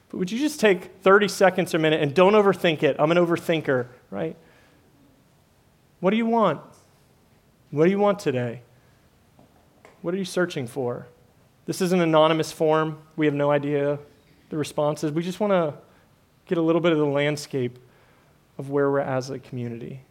But 0.09 0.17
would 0.17 0.31
you 0.31 0.39
just 0.39 0.59
take 0.59 1.01
30 1.01 1.27
seconds 1.27 1.73
or 1.73 1.77
a 1.77 1.79
minute 1.79 2.01
and 2.01 2.13
don't 2.13 2.33
overthink 2.33 2.83
it? 2.83 2.95
I'm 2.99 3.11
an 3.11 3.17
overthinker, 3.17 3.87
right? 4.09 4.35
What 5.99 6.11
do 6.11 6.17
you 6.17 6.25
want? 6.25 6.61
What 7.71 7.85
do 7.85 7.91
you 7.91 7.99
want 7.99 8.19
today? 8.19 8.61
What 10.01 10.13
are 10.13 10.17
you 10.17 10.25
searching 10.25 10.65
for? 10.65 11.07
This 11.65 11.81
is 11.81 11.91
an 11.91 12.01
anonymous 12.01 12.51
form. 12.51 12.97
We 13.15 13.25
have 13.27 13.35
no 13.35 13.51
idea 13.51 13.99
the 14.49 14.57
responses. 14.57 15.11
We 15.11 15.23
just 15.23 15.39
want 15.39 15.51
to 15.51 15.75
get 16.45 16.57
a 16.57 16.61
little 16.61 16.81
bit 16.81 16.91
of 16.91 16.97
the 16.97 17.05
landscape 17.05 17.77
of 18.57 18.69
where 18.69 18.89
we're 18.89 18.99
as 18.99 19.29
a 19.29 19.39
community. 19.39 20.01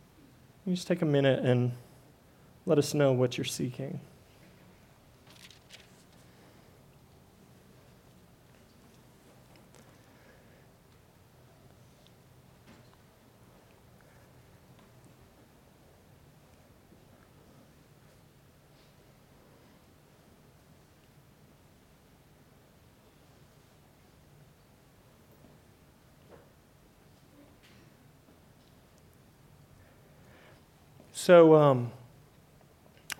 You 0.65 0.75
just 0.75 0.87
take 0.87 1.03
a 1.03 1.07
minute 1.07 1.45
and 1.45 1.73
let 2.67 2.79
us 2.79 2.95
know 2.95 3.13
what 3.13 3.37
you're 3.37 3.45
seeking. 3.45 4.01
So 31.18 31.57
um, 31.57 31.90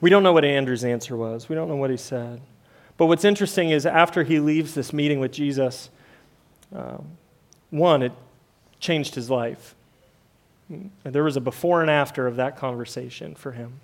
we 0.01 0.09
don't 0.09 0.23
know 0.23 0.33
what 0.33 0.45
Andrew's 0.45 0.85
answer 0.85 1.17
was. 1.17 1.49
We 1.49 1.57
don't 1.57 1.67
know 1.67 1.75
what 1.75 1.91
he 1.91 1.97
said. 1.97 2.41
But 2.97 3.07
what's 3.07 3.25
interesting 3.25 3.71
is 3.71 3.87
after 3.87 4.23
he 4.23 4.39
leaves 4.39 4.73
this 4.73 4.93
meeting 4.93 5.19
with 5.19 5.33
Jesus, 5.33 5.91
um, 6.73 7.05
one, 7.71 8.03
it 8.03 8.13
changed 8.79 9.17
his 9.17 9.29
life. 9.29 9.75
There 11.03 11.25
was 11.25 11.37
a 11.37 11.41
before 11.41 11.83
and 11.83 11.91
after 11.91 12.29
of 12.29 12.37
that 12.37 12.57
conversation 12.57 13.35
for 13.35 13.51
him. 13.51 13.81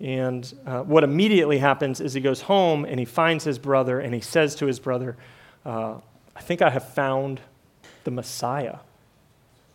And 0.00 0.50
uh, 0.66 0.84
what 0.84 1.04
immediately 1.04 1.58
happens 1.58 2.00
is 2.00 2.14
he 2.14 2.22
goes 2.22 2.40
home 2.40 2.86
and 2.86 2.98
he 2.98 3.04
finds 3.04 3.44
his 3.44 3.58
brother 3.58 4.00
and 4.00 4.14
he 4.14 4.22
says 4.22 4.54
to 4.56 4.66
his 4.66 4.80
brother, 4.80 5.18
uh, 5.66 5.96
I 6.34 6.40
think 6.40 6.62
I 6.62 6.70
have 6.70 6.94
found 6.94 7.42
the 8.04 8.10
Messiah. 8.10 8.78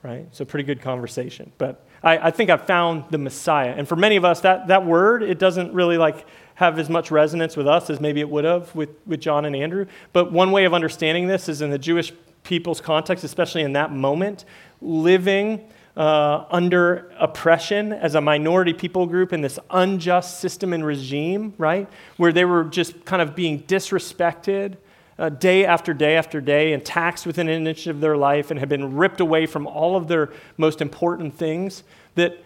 Right? 0.02 0.28
So, 0.32 0.44
pretty 0.44 0.66
good 0.66 0.82
conversation. 0.82 1.52
But 1.58 1.86
I, 2.04 2.28
I 2.28 2.32
think 2.32 2.50
I've 2.50 2.68
found 2.68 3.06
the 3.10 3.18
Messiah. 3.18 3.74
And 3.76 3.88
for 3.88 3.96
many 3.96 4.16
of 4.16 4.26
us, 4.26 4.42
that, 4.42 4.68
that 4.68 4.86
word, 4.86 5.24
it 5.24 5.40
doesn't 5.40 5.74
really 5.74 5.98
like 5.98 6.26
have 6.56 6.78
as 6.78 6.90
much 6.90 7.10
resonance 7.12 7.58
with 7.58 7.68
us 7.68 7.90
as 7.90 8.00
maybe 8.00 8.20
it 8.20 8.30
would 8.30 8.46
have 8.46 8.74
with, 8.76 8.90
with 9.08 9.22
John 9.22 9.46
and 9.46 9.56
Andrew. 9.56 9.86
But 10.12 10.32
one 10.32 10.52
way 10.52 10.66
of 10.66 10.74
understanding 10.74 11.28
this 11.28 11.50
is 11.50 11.62
in 11.62 11.72
the 11.72 11.80
Jewish 11.80 12.14
people's 12.44 12.82
context, 12.82 13.24
especially 13.24 13.62
in 13.62 13.74
that 13.74 13.92
moment, 13.92 14.46
living 14.82 15.68
uh, 15.96 16.46
under 16.50 17.12
oppression 17.20 17.94
as 17.94 18.16
a 18.16 18.22
minority 18.22 18.74
people 18.74 19.06
group 19.06 19.32
in 19.32 19.42
this 19.42 19.60
unjust 19.70 20.40
system 20.40 20.74
and 20.74 20.86
regime, 20.86 21.54
right? 21.58 21.88
Where 22.18 22.34
they 22.34 22.46
were 22.46 22.66
just 22.66 23.06
kind 23.06 23.22
of 23.22 23.36
being 23.36 23.64
disrespected 23.64 24.78
uh, 25.24 25.30
day 25.30 25.66
after 25.66 25.94
day 25.94 26.18
after 26.18 26.42
day 26.42 26.74
and 26.74 26.84
taxed 26.84 27.26
within 27.26 27.48
an 27.48 27.66
inch 27.66 27.88
of 27.88 28.02
their 28.02 28.18
life 28.18 28.52
and 28.52 28.60
have 28.60 28.68
been 28.68 28.98
ripped 28.98 29.22
away 29.22 29.46
from 29.46 29.66
all 29.66 29.96
of 29.96 30.10
their 30.10 30.34
most 30.58 30.82
important 30.82 31.34
things. 31.34 31.84
That 32.16 32.44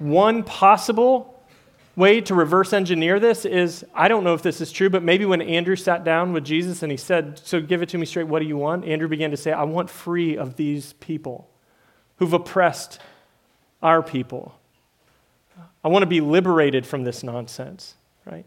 one 0.00 0.42
possible 0.42 1.40
way 1.94 2.20
to 2.22 2.34
reverse 2.34 2.72
engineer 2.72 3.20
this 3.20 3.44
is 3.44 3.86
I 3.94 4.08
don't 4.08 4.24
know 4.24 4.34
if 4.34 4.42
this 4.42 4.60
is 4.60 4.72
true, 4.72 4.90
but 4.90 5.04
maybe 5.04 5.26
when 5.26 5.40
Andrew 5.40 5.76
sat 5.76 6.02
down 6.02 6.32
with 6.32 6.44
Jesus 6.44 6.82
and 6.82 6.90
he 6.90 6.98
said, 6.98 7.38
So 7.38 7.60
give 7.60 7.82
it 7.82 7.88
to 7.90 7.98
me 7.98 8.04
straight, 8.04 8.26
what 8.26 8.40
do 8.40 8.46
you 8.46 8.56
want? 8.56 8.84
Andrew 8.84 9.06
began 9.06 9.30
to 9.30 9.36
say, 9.36 9.52
I 9.52 9.62
want 9.62 9.88
free 9.88 10.36
of 10.36 10.56
these 10.56 10.94
people 10.94 11.48
who've 12.16 12.32
oppressed 12.32 12.98
our 13.80 14.02
people. 14.02 14.58
I 15.84 15.88
want 15.88 16.02
to 16.02 16.08
be 16.08 16.20
liberated 16.20 16.84
from 16.84 17.04
this 17.04 17.22
nonsense, 17.22 17.94
right? 18.26 18.44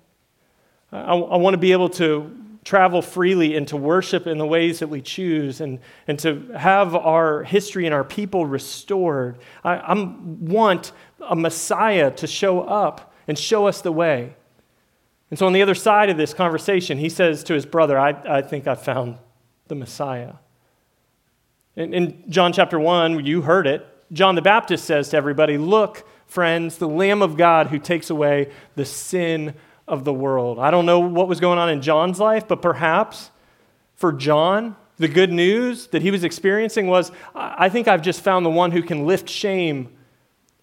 I, 0.92 1.14
I 1.14 1.38
want 1.38 1.54
to 1.54 1.58
be 1.58 1.72
able 1.72 1.88
to 1.92 2.38
travel 2.64 3.02
freely 3.02 3.56
and 3.56 3.68
to 3.68 3.78
worship 3.78 4.28
in 4.28 4.38
the 4.38 4.46
ways 4.46 4.80
that 4.80 4.88
we 4.88 5.02
choose 5.02 5.62
and, 5.62 5.80
and 6.08 6.20
to 6.20 6.52
have 6.56 6.96
our 6.96 7.44
history 7.44 7.86
and 7.86 7.94
our 7.94 8.04
people 8.04 8.46
restored. 8.46 9.40
I 9.64 9.78
I'm, 9.78 10.46
want 10.46 10.92
a 11.28 11.36
Messiah 11.36 12.12
to 12.12 12.28
show 12.28 12.62
up 12.62 13.14
and 13.28 13.38
show 13.38 13.68
us 13.68 13.82
the 13.82 13.92
way. 13.92 14.36
And 15.30 15.40
so, 15.40 15.48
on 15.48 15.54
the 15.54 15.62
other 15.62 15.76
side 15.76 16.10
of 16.10 16.18
this 16.18 16.34
conversation, 16.34 16.98
he 16.98 17.10
says 17.10 17.44
to 17.46 17.54
his 17.54 17.66
brother, 17.66 17.98
I, 17.98 18.10
I 18.28 18.42
think 18.42 18.68
I 18.68 18.76
found 18.76 19.18
the 19.68 19.76
Messiah. 19.76 20.34
In, 21.76 21.94
in 21.94 22.24
John 22.30 22.52
chapter 22.52 22.80
1, 22.80 23.26
you 23.26 23.42
heard 23.42 23.66
it. 23.66 23.88
John 24.12 24.36
the 24.36 24.42
Baptist 24.42 24.84
says 24.84 25.10
to 25.10 25.18
everybody, 25.18 25.58
Look, 25.58 26.06
friends, 26.28 26.78
the 26.78 26.88
Lamb 26.88 27.22
of 27.22 27.38
God 27.38 27.68
who 27.68 27.80
takes 27.80 28.10
away 28.10 28.52
the 28.76 28.84
sin 28.84 29.54
of 29.88 30.04
the 30.04 30.14
world. 30.14 30.60
I 30.60 30.72
don't 30.72 30.86
know 30.86 31.00
what 31.00 31.28
was 31.28 31.40
going 31.40 31.60
on 31.60 31.70
in 31.70 31.82
John's 31.82 32.20
life, 32.20 32.48
but 32.48 32.62
perhaps 32.62 33.32
for 33.96 34.12
John, 34.12 34.76
the 34.98 35.08
good 35.08 35.32
news 35.32 35.88
that 35.88 36.02
he 36.02 36.12
was 36.12 36.24
experiencing 36.24 36.88
was 36.88 37.12
I 37.34 37.70
think 37.70 37.88
I've 37.88 38.02
just 38.02 38.22
found 38.22 38.46
the 38.46 38.52
one 38.52 38.72
who 38.72 38.82
can 38.82 39.06
lift 39.06 39.30
shame 39.30 39.94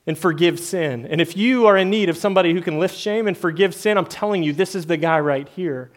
and 0.06 0.16
forgive 0.16 0.58
sin. 0.58 1.06
And 1.06 1.20
if 1.20 1.36
you 1.36 1.66
are 1.66 1.76
in 1.76 1.90
need 1.90 2.08
of 2.08 2.16
somebody 2.16 2.54
who 2.54 2.62
can 2.62 2.78
lift 2.78 2.96
shame 2.96 3.26
and 3.26 3.36
forgive 3.36 3.74
sin, 3.74 3.98
I'm 3.98 4.06
telling 4.06 4.42
you, 4.42 4.52
this 4.52 4.74
is 4.74 4.86
the 4.86 4.96
guy 4.96 5.20
right 5.20 5.48
here. 5.50 5.90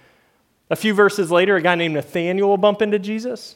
A 0.70 0.76
few 0.76 0.94
verses 0.94 1.32
later, 1.32 1.56
a 1.56 1.62
guy 1.62 1.76
named 1.76 1.94
Nathaniel 1.94 2.50
will 2.50 2.58
bump 2.58 2.82
into 2.82 3.00
Jesus. 3.00 3.56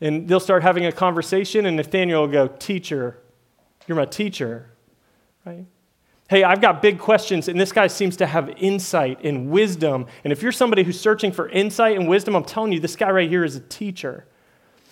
And 0.00 0.28
they'll 0.28 0.40
start 0.40 0.62
having 0.62 0.84
a 0.84 0.92
conversation, 0.92 1.64
and 1.64 1.76
Nathaniel 1.76 2.22
will 2.22 2.32
go, 2.32 2.48
Teacher, 2.48 3.18
you're 3.86 3.96
my 3.96 4.04
teacher, 4.04 4.70
right? 5.44 5.64
Hey, 6.28 6.42
I've 6.42 6.60
got 6.60 6.82
big 6.82 6.98
questions, 6.98 7.46
and 7.46 7.60
this 7.60 7.70
guy 7.70 7.86
seems 7.86 8.16
to 8.16 8.26
have 8.26 8.48
insight 8.56 9.22
and 9.22 9.48
wisdom. 9.48 10.06
And 10.24 10.32
if 10.32 10.42
you're 10.42 10.50
somebody 10.50 10.82
who's 10.82 10.98
searching 10.98 11.30
for 11.30 11.48
insight 11.48 11.96
and 11.96 12.08
wisdom, 12.08 12.34
I'm 12.34 12.44
telling 12.44 12.72
you, 12.72 12.80
this 12.80 12.96
guy 12.96 13.10
right 13.10 13.28
here 13.28 13.44
is 13.44 13.54
a 13.54 13.60
teacher. 13.60 14.26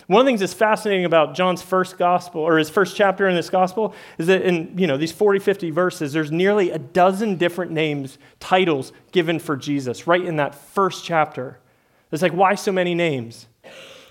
One 0.07 0.21
of 0.21 0.25
the 0.25 0.29
things 0.29 0.39
that's 0.39 0.53
fascinating 0.53 1.03
about 1.03 1.33
John's 1.33 1.61
first 1.61 1.97
gospel, 1.97 2.39
or 2.39 2.57
his 2.57 2.69
first 2.69 2.95
chapter 2.95 3.27
in 3.27 3.35
this 3.35 3.49
gospel, 3.49 3.93
is 4.17 4.27
that 4.27 4.43
in 4.43 4.77
you 4.77 4.87
know, 4.87 4.95
these 4.95 5.11
40, 5.11 5.39
50 5.39 5.71
verses, 5.71 6.13
there's 6.13 6.31
nearly 6.31 6.69
a 6.69 6.77
dozen 6.77 7.35
different 7.35 7.71
names, 7.71 8.17
titles 8.39 8.93
given 9.11 9.39
for 9.39 9.57
Jesus 9.57 10.07
right 10.07 10.23
in 10.23 10.37
that 10.37 10.55
first 10.55 11.03
chapter. 11.03 11.59
It's 12.11 12.21
like, 12.21 12.33
why 12.33 12.55
so 12.55 12.71
many 12.71 12.95
names? 12.95 13.47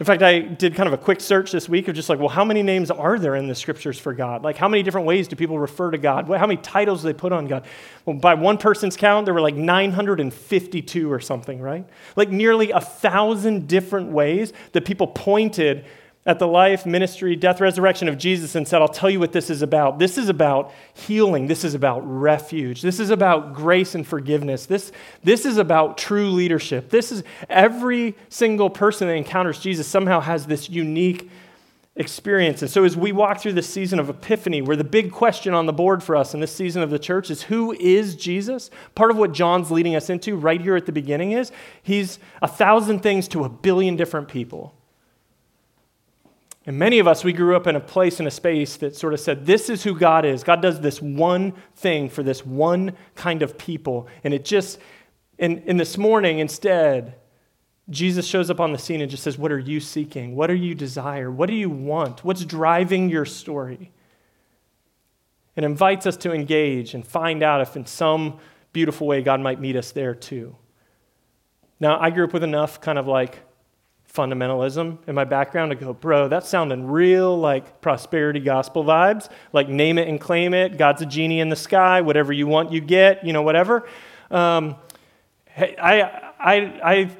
In 0.00 0.07
fact, 0.07 0.22
I 0.22 0.40
did 0.40 0.74
kind 0.74 0.88
of 0.88 0.92
a 0.92 0.98
quick 0.98 1.20
search 1.20 1.52
this 1.52 1.68
week 1.68 1.87
of 1.87 1.94
just 1.94 2.09
like, 2.09 2.18
well, 2.18 2.28
how 2.28 2.44
many 2.44 2.64
names 2.64 2.90
are 2.90 3.16
there 3.16 3.37
in 3.37 3.46
the 3.46 3.54
scriptures 3.54 3.96
for 3.96 4.12
God? 4.12 4.42
Like, 4.42 4.57
how 4.57 4.68
many 4.68 4.83
different 4.83 5.07
ways 5.07 5.28
do 5.28 5.37
people 5.37 5.57
refer 5.57 5.92
to 5.92 5.98
God? 5.98 6.26
How 6.26 6.48
many 6.48 6.57
titles 6.57 7.02
do 7.02 7.09
they 7.09 7.14
put 7.14 7.33
on 7.33 7.46
God? 7.46 7.64
Well, 8.04 8.16
by 8.16 8.35
one 8.35 8.59
person's 8.59 8.96
count, 8.96 9.24
there 9.24 9.35
were 9.35 9.40
like 9.40 9.54
952 9.54 11.12
or 11.12 11.20
something, 11.20 11.61
right? 11.61 11.87
Like, 12.16 12.28
nearly 12.28 12.72
a 12.72 12.80
thousand 12.80 13.68
different 13.68 14.11
ways 14.11 14.52
that 14.72 14.85
people 14.85 15.07
pointed 15.07 15.85
at 16.26 16.38
the 16.38 16.46
life, 16.46 16.87
ministry, 16.87 17.37
death, 17.37 17.60
resurrection 17.60 18.08
of 18.08 18.16
Jesus 18.16 18.54
and 18.54 18.66
said, 18.66 18.80
I'll 18.80 18.88
tell 18.88 19.10
you 19.10 19.20
what 19.20 19.32
this 19.32 19.50
is 19.50 19.60
about. 19.60 19.98
This 19.98 20.16
is 20.16 20.30
about 20.30 20.72
healing. 20.94 21.46
This 21.46 21.64
is 21.64 21.74
about 21.74 22.00
refuge. 22.00 22.80
This 22.80 22.98
is 22.98 23.10
about 23.10 23.54
grace 23.54 23.94
and 23.94 24.06
forgiveness. 24.06 24.64
This, 24.64 24.90
this 25.22 25.44
is 25.44 25.58
about 25.58 25.98
true 25.98 26.30
leadership. 26.30 26.88
This 26.88 27.12
is 27.12 27.24
every 27.50 28.16
single 28.30 28.70
person 28.70 29.08
that 29.08 29.14
encounters 29.14 29.58
Jesus 29.58 29.87
somehow 29.87 30.20
has 30.20 30.46
this 30.46 30.70
unique 30.70 31.30
experience. 31.96 32.62
And 32.62 32.70
so 32.70 32.84
as 32.84 32.96
we 32.96 33.12
walk 33.12 33.40
through 33.40 33.52
this 33.52 33.68
season 33.68 34.00
of 34.00 34.08
Epiphany, 34.08 34.62
where 34.62 34.76
the 34.76 34.82
big 34.82 35.12
question 35.12 35.52
on 35.52 35.66
the 35.66 35.72
board 35.72 36.02
for 36.02 36.16
us 36.16 36.32
in 36.32 36.40
this 36.40 36.54
season 36.54 36.82
of 36.82 36.90
the 36.90 36.98
church 36.98 37.30
is 37.30 37.42
who 37.42 37.72
is 37.72 38.16
Jesus? 38.16 38.70
Part 38.94 39.10
of 39.10 39.18
what 39.18 39.32
John's 39.32 39.70
leading 39.70 39.94
us 39.94 40.08
into 40.08 40.37
right 40.37 40.60
here 40.60 40.74
at 40.74 40.87
the 40.87 40.92
beginning 40.92 41.32
is 41.32 41.52
he's 41.82 42.18
a 42.40 42.48
thousand 42.48 43.00
things 43.00 43.28
to 43.28 43.44
a 43.44 43.48
billion 43.48 43.94
different 43.94 44.28
people. 44.28 44.74
And 46.66 46.79
many 46.79 46.98
of 46.98 47.07
us, 47.07 47.22
we 47.22 47.35
grew 47.35 47.57
up 47.57 47.66
in 47.66 47.77
a 47.77 47.81
place, 47.81 48.20
in 48.20 48.27
a 48.27 48.31
space 48.31 48.77
that 48.79 48.96
sort 48.96 49.12
of 49.12 49.20
said, 49.20 49.44
This 49.44 49.68
is 49.68 49.85
who 49.85 49.98
God 49.98 50.24
is. 50.24 50.42
God 50.42 50.62
does 50.62 50.81
this 50.81 51.03
one 51.03 51.53
thing 51.77 52.09
for 52.09 52.22
this 52.22 52.44
one 52.44 52.92
kind 53.14 53.42
of 53.42 53.59
people. 53.59 54.09
And 54.22 54.33
it 54.33 54.44
just, 54.44 54.79
and, 55.38 55.62
and 55.66 55.79
this 55.79 55.98
morning, 55.98 56.38
instead, 56.38 57.16
Jesus 57.90 58.27
shows 58.27 58.50
up 58.50 58.61
on 58.61 58.72
the 58.72 58.79
scene 58.79 59.03
and 59.03 59.11
just 59.11 59.22
says, 59.22 59.37
What 59.37 59.53
are 59.53 59.59
you 59.59 59.79
seeking? 59.79 60.35
What 60.35 60.46
do 60.46 60.55
you 60.55 60.74
desire? 60.74 61.31
What 61.31 61.50
do 61.50 61.55
you 61.55 61.68
want? 61.68 62.24
What's 62.24 62.44
driving 62.44 63.11
your 63.11 63.27
story? 63.27 63.92
And 65.57 65.66
invites 65.66 66.07
us 66.07 66.16
to 66.18 66.33
engage 66.33 66.94
and 66.94 67.07
find 67.07 67.42
out 67.42 67.61
if, 67.61 67.77
in 67.77 67.85
some 67.85 68.38
beautiful 68.72 69.07
way, 69.07 69.22
God 69.22 69.40
might 69.40 69.61
meet 69.61 69.77
us 69.77 69.92
there 69.92 70.14
too. 70.14 70.57
Now, 71.79 72.00
I 72.00 72.09
grew 72.09 72.24
up 72.24 72.33
with 72.33 72.42
enough 72.42 72.81
kind 72.81 72.98
of 72.98 73.07
like 73.07 73.38
fundamentalism 74.14 74.96
in 75.09 75.14
my 75.14 75.24
background 75.24 75.70
to 75.70 75.77
go, 75.77 75.92
bro, 75.92 76.29
that's 76.29 76.48
sounding 76.48 76.87
real 76.87 77.37
like 77.37 77.81
prosperity 77.81 78.40
gospel 78.40 78.85
vibes, 78.85 79.29
like 79.53 79.68
name 79.68 79.98
it 79.98 80.09
and 80.09 80.20
claim 80.20 80.55
it, 80.55 80.79
God's 80.79 81.03
a 81.03 81.07
genie 81.07 81.40
in 81.40 81.48
the 81.48 81.57
sky, 81.57 82.00
whatever 82.00 82.33
you 82.33 82.46
want, 82.46 82.70
you 82.72 82.81
get, 82.81 83.24
you 83.27 83.33
know, 83.33 83.42
whatever. 83.42 83.88
Um, 84.31 84.77
I, 85.57 86.03
I, 86.38 86.55
I 86.83 87.11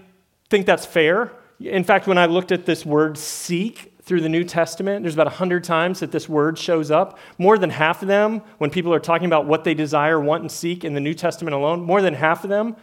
think 0.50 0.66
that's 0.66 0.87
fair. 0.87 1.33
In 1.61 1.85
fact, 1.85 2.07
when 2.07 2.18
I 2.18 2.26
looked 2.26 2.52
at 2.52 2.64
this 2.64 2.87
word 2.87 3.18
seek 3.18 3.94
through 4.02 4.20
the 4.20 4.28
New 4.28 4.44
Testament, 4.44 5.02
there's 5.02 5.14
about 5.14 5.26
100 5.26 5.64
times 5.64 6.00
that 6.00 6.12
this 6.12 6.28
word 6.28 6.59
shows 6.59 6.90
up. 6.90 7.18
More 7.38 7.59
than 7.59 7.70
half 7.70 8.02
of 8.02 8.09
them, 8.09 8.42
when 8.59 8.70
people 8.70 8.92
are 8.92 9.00
talking 9.00 9.26
about 9.26 9.46
what 9.46 9.64
they 9.64 9.74
desire, 9.74 10.20
want, 10.20 10.42
and 10.42 10.52
seek 10.52 10.85
in 10.85 10.94
the 10.94 11.00
New 11.00 11.14
Testament 11.14 11.54
alone, 11.54 11.83
more 11.83 12.02
than 12.02 12.14
half 12.14 12.44
of 12.44 12.50
them 12.50 12.76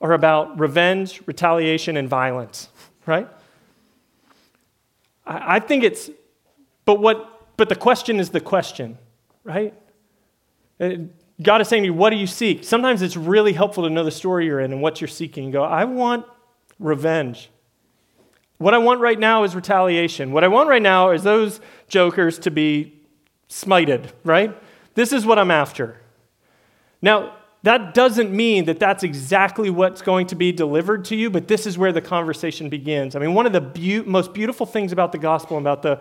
are 0.00 0.12
about 0.12 0.58
revenge, 0.58 1.20
retaliation, 1.26 1.96
and 1.96 2.08
violence, 2.08 2.68
right? 3.06 3.28
I, 5.26 5.60
think 5.60 5.84
it's, 5.84 6.10
but 6.84 7.00
what, 7.00 7.56
but 7.56 7.68
the 7.68 7.76
question 7.76 8.20
is 8.20 8.30
the 8.30 8.40
question, 8.40 8.98
right? 9.42 9.74
Uh, 10.80 10.90
God 11.42 11.60
is 11.60 11.68
saying 11.68 11.82
to 11.82 11.86
you, 11.86 11.94
what 11.94 12.10
do 12.10 12.16
you 12.16 12.26
seek? 12.26 12.64
Sometimes 12.64 13.02
it's 13.02 13.16
really 13.16 13.52
helpful 13.52 13.84
to 13.84 13.90
know 13.90 14.04
the 14.04 14.10
story 14.10 14.46
you're 14.46 14.60
in 14.60 14.72
and 14.72 14.82
what 14.82 15.00
you're 15.00 15.08
seeking. 15.08 15.44
You 15.44 15.52
go, 15.52 15.64
I 15.64 15.84
want 15.84 16.26
revenge. 16.78 17.50
What 18.58 18.74
I 18.74 18.78
want 18.78 19.00
right 19.00 19.18
now 19.18 19.44
is 19.44 19.54
retaliation. 19.54 20.32
What 20.32 20.44
I 20.44 20.48
want 20.48 20.68
right 20.68 20.82
now 20.82 21.10
is 21.10 21.22
those 21.22 21.60
jokers 21.88 22.38
to 22.40 22.50
be 22.50 23.00
smited, 23.48 24.10
right? 24.22 24.56
This 24.94 25.12
is 25.12 25.26
what 25.26 25.38
I'm 25.38 25.50
after. 25.50 26.00
Now, 27.02 27.34
that 27.64 27.94
doesn't 27.94 28.30
mean 28.30 28.66
that 28.66 28.78
that's 28.78 29.02
exactly 29.02 29.70
what's 29.70 30.02
going 30.02 30.26
to 30.26 30.34
be 30.34 30.52
delivered 30.52 31.06
to 31.06 31.16
you, 31.16 31.30
but 31.30 31.48
this 31.48 31.66
is 31.66 31.78
where 31.78 31.92
the 31.92 32.02
conversation 32.02 32.68
begins. 32.68 33.16
I 33.16 33.20
mean, 33.20 33.32
one 33.32 33.46
of 33.46 33.54
the 33.54 33.62
be- 33.62 34.02
most 34.02 34.34
beautiful 34.34 34.66
things 34.66 34.92
about 34.92 35.12
the 35.12 35.18
gospel 35.18 35.56
and 35.56 35.66
about 35.66 35.80
the, 35.80 35.98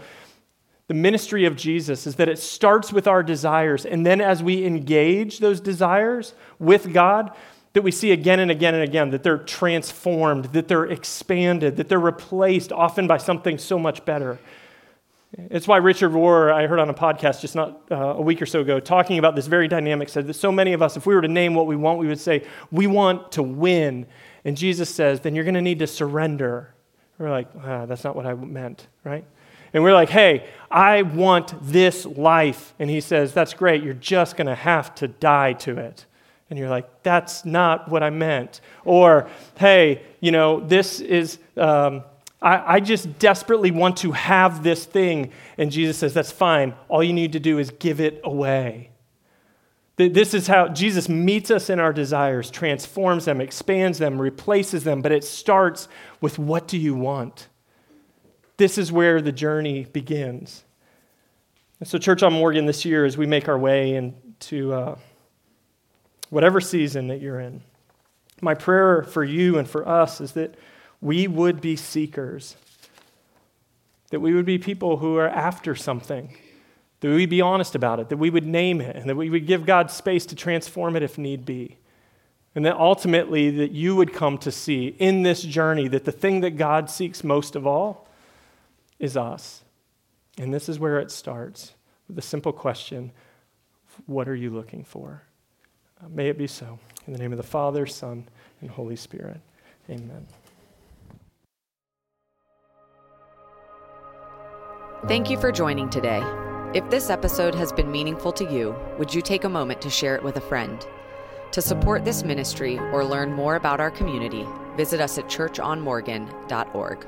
the 0.89 0.93
ministry 0.93 1.45
of 1.45 1.55
Jesus 1.55 2.05
is 2.05 2.15
that 2.15 2.27
it 2.27 2.37
starts 2.37 2.91
with 2.91 3.07
our 3.07 3.23
desires. 3.23 3.85
And 3.85 4.05
then 4.05 4.19
as 4.19 4.43
we 4.43 4.65
engage 4.65 5.39
those 5.39 5.61
desires 5.61 6.33
with 6.59 6.91
God, 6.91 7.31
that 7.71 7.81
we 7.81 7.91
see 7.91 8.11
again 8.11 8.41
and 8.41 8.51
again 8.51 8.73
and 8.75 8.83
again 8.83 9.11
that 9.11 9.23
they're 9.23 9.37
transformed, 9.37 10.45
that 10.47 10.67
they're 10.67 10.85
expanded, 10.85 11.77
that 11.77 11.87
they're 11.87 11.97
replaced 11.97 12.73
often 12.73 13.07
by 13.07 13.17
something 13.17 13.57
so 13.57 13.79
much 13.79 14.03
better. 14.03 14.37
It's 15.35 15.67
why 15.67 15.77
Richard 15.77 16.11
Rohr, 16.11 16.53
I 16.53 16.67
heard 16.67 16.77
on 16.77 16.89
a 16.89 16.93
podcast 16.93 17.41
just 17.41 17.55
not 17.55 17.81
uh, 17.89 17.95
a 17.95 18.21
week 18.21 18.39
or 18.39 18.45
so 18.45 18.61
ago, 18.61 18.79
talking 18.79 19.17
about 19.17 19.35
this 19.35 19.47
very 19.47 19.67
dynamic, 19.67 20.09
said 20.09 20.27
that 20.27 20.35
so 20.35 20.51
many 20.51 20.73
of 20.73 20.83
us, 20.83 20.95
if 20.95 21.07
we 21.07 21.15
were 21.15 21.21
to 21.21 21.27
name 21.27 21.55
what 21.55 21.65
we 21.65 21.75
want, 21.75 21.97
we 21.97 22.07
would 22.07 22.19
say, 22.19 22.45
we 22.71 22.85
want 22.85 23.31
to 23.31 23.41
win. 23.41 24.05
And 24.45 24.55
Jesus 24.55 24.93
says, 24.93 25.21
then 25.21 25.33
you're 25.33 25.43
going 25.43 25.55
to 25.55 25.61
need 25.61 25.79
to 25.79 25.87
surrender. 25.87 26.75
We're 27.17 27.31
like, 27.31 27.47
ah, 27.63 27.87
that's 27.87 28.03
not 28.03 28.15
what 28.15 28.27
I 28.27 28.35
meant, 28.35 28.87
right? 29.03 29.25
And 29.73 29.81
we're 29.81 29.93
like, 29.93 30.09
hey, 30.09 30.47
I 30.69 31.01
want 31.01 31.55
this 31.63 32.05
life. 32.05 32.75
And 32.77 32.87
he 32.87 33.01
says, 33.01 33.33
that's 33.33 33.55
great. 33.55 33.81
You're 33.81 33.95
just 33.95 34.37
going 34.37 34.47
to 34.47 34.55
have 34.55 34.93
to 34.95 35.07
die 35.07 35.53
to 35.53 35.77
it. 35.77 36.05
And 36.51 36.59
you're 36.59 36.69
like, 36.69 37.01
that's 37.01 37.43
not 37.43 37.89
what 37.89 38.03
I 38.03 38.11
meant. 38.11 38.61
Or, 38.85 39.27
hey, 39.57 40.03
you 40.19 40.31
know, 40.31 40.59
this 40.59 40.99
is. 40.99 41.39
Um, 41.57 42.03
I, 42.43 42.75
I 42.75 42.79
just 42.81 43.17
desperately 43.19 43.71
want 43.71 43.97
to 43.97 44.11
have 44.11 44.63
this 44.63 44.85
thing. 44.85 45.31
And 45.57 45.71
Jesus 45.71 45.97
says, 45.97 46.13
That's 46.13 46.31
fine. 46.31 46.75
All 46.89 47.03
you 47.03 47.13
need 47.13 47.31
to 47.33 47.39
do 47.39 47.57
is 47.57 47.71
give 47.71 48.01
it 48.01 48.19
away. 48.23 48.91
This 49.95 50.33
is 50.33 50.47
how 50.47 50.69
Jesus 50.69 51.07
meets 51.07 51.51
us 51.51 51.69
in 51.69 51.79
our 51.79 51.93
desires, 51.93 52.49
transforms 52.49 53.25
them, 53.25 53.39
expands 53.39 53.99
them, 53.99 54.19
replaces 54.19 54.83
them, 54.83 55.03
but 55.03 55.11
it 55.11 55.23
starts 55.23 55.87
with 56.19 56.39
what 56.39 56.67
do 56.67 56.79
you 56.79 56.95
want? 56.95 57.47
This 58.57 58.79
is 58.79 58.91
where 58.91 59.21
the 59.21 59.31
journey 59.31 59.85
begins. 59.85 60.63
And 61.79 61.87
so, 61.87 61.99
Church 61.99 62.23
on 62.23 62.33
Morgan, 62.33 62.65
this 62.65 62.85
year, 62.85 63.05
as 63.05 63.17
we 63.17 63.27
make 63.27 63.47
our 63.47 63.57
way 63.57 63.93
into 63.93 64.73
uh, 64.73 64.97
whatever 66.31 66.59
season 66.59 67.07
that 67.09 67.21
you're 67.21 67.39
in, 67.39 67.61
my 68.41 68.55
prayer 68.55 69.03
for 69.03 69.23
you 69.23 69.59
and 69.59 69.69
for 69.69 69.87
us 69.87 70.19
is 70.19 70.31
that 70.33 70.55
we 71.03 71.27
would 71.27 71.59
be 71.59 71.75
seekers, 71.75 72.55
that 74.09 74.21
we 74.21 74.33
would 74.33 74.45
be 74.45 74.57
people 74.57 74.97
who 74.97 75.17
are 75.17 75.27
after 75.27 75.75
something, 75.75 76.35
that 77.01 77.09
we'd 77.09 77.29
be 77.29 77.41
honest 77.41 77.75
about 77.75 77.99
it, 77.99 78.07
that 78.07 78.17
we 78.17 78.29
would 78.29 78.45
name 78.45 78.79
it, 78.79 78.95
and 78.95 79.09
that 79.09 79.17
we 79.17 79.29
would 79.29 79.45
give 79.45 79.65
God 79.65 79.91
space 79.91 80.25
to 80.27 80.35
transform 80.35 80.95
it 80.95 81.03
if 81.03 81.17
need 81.17 81.45
be. 81.45 81.77
And 82.55 82.65
that 82.65 82.77
ultimately 82.77 83.49
that 83.57 83.71
you 83.71 83.95
would 83.95 84.13
come 84.13 84.37
to 84.39 84.51
see 84.51 84.95
in 84.99 85.23
this 85.23 85.41
journey 85.41 85.87
that 85.89 86.05
the 86.05 86.11
thing 86.11 86.41
that 86.41 86.51
God 86.51 86.89
seeks 86.89 87.23
most 87.23 87.55
of 87.55 87.67
all 87.67 88.07
is 88.99 89.17
us. 89.17 89.63
And 90.37 90.53
this 90.53 90.69
is 90.69 90.79
where 90.79 90.99
it 90.99 91.11
starts 91.11 91.73
with 92.07 92.15
the 92.15 92.21
simple 92.21 92.53
question, 92.53 93.11
what 94.05 94.29
are 94.29 94.35
you 94.35 94.51
looking 94.51 94.83
for? 94.83 95.23
May 96.09 96.29
it 96.29 96.37
be 96.37 96.47
so. 96.47 96.79
In 97.07 97.13
the 97.13 97.19
name 97.19 97.33
of 97.33 97.37
the 97.37 97.43
Father, 97.43 97.85
Son, 97.85 98.27
and 98.61 98.69
Holy 98.69 98.95
Spirit. 98.95 99.41
Amen. 99.89 100.27
Thank 105.05 105.29
you 105.29 105.37
for 105.37 105.51
joining 105.51 105.89
today. 105.89 106.23
If 106.73 106.89
this 106.89 107.09
episode 107.09 107.53
has 107.55 107.73
been 107.73 107.91
meaningful 107.91 108.31
to 108.31 108.49
you, 108.49 108.73
would 108.97 109.13
you 109.13 109.21
take 109.21 109.43
a 109.43 109.49
moment 109.49 109.81
to 109.81 109.89
share 109.89 110.15
it 110.15 110.23
with 110.23 110.37
a 110.37 110.41
friend? 110.41 110.87
To 111.51 111.61
support 111.61 112.05
this 112.05 112.23
ministry 112.23 112.79
or 112.79 113.03
learn 113.03 113.33
more 113.33 113.57
about 113.57 113.81
our 113.81 113.91
community, 113.91 114.47
visit 114.77 115.01
us 115.01 115.17
at 115.17 115.25
churchonmorgan.org. 115.25 117.07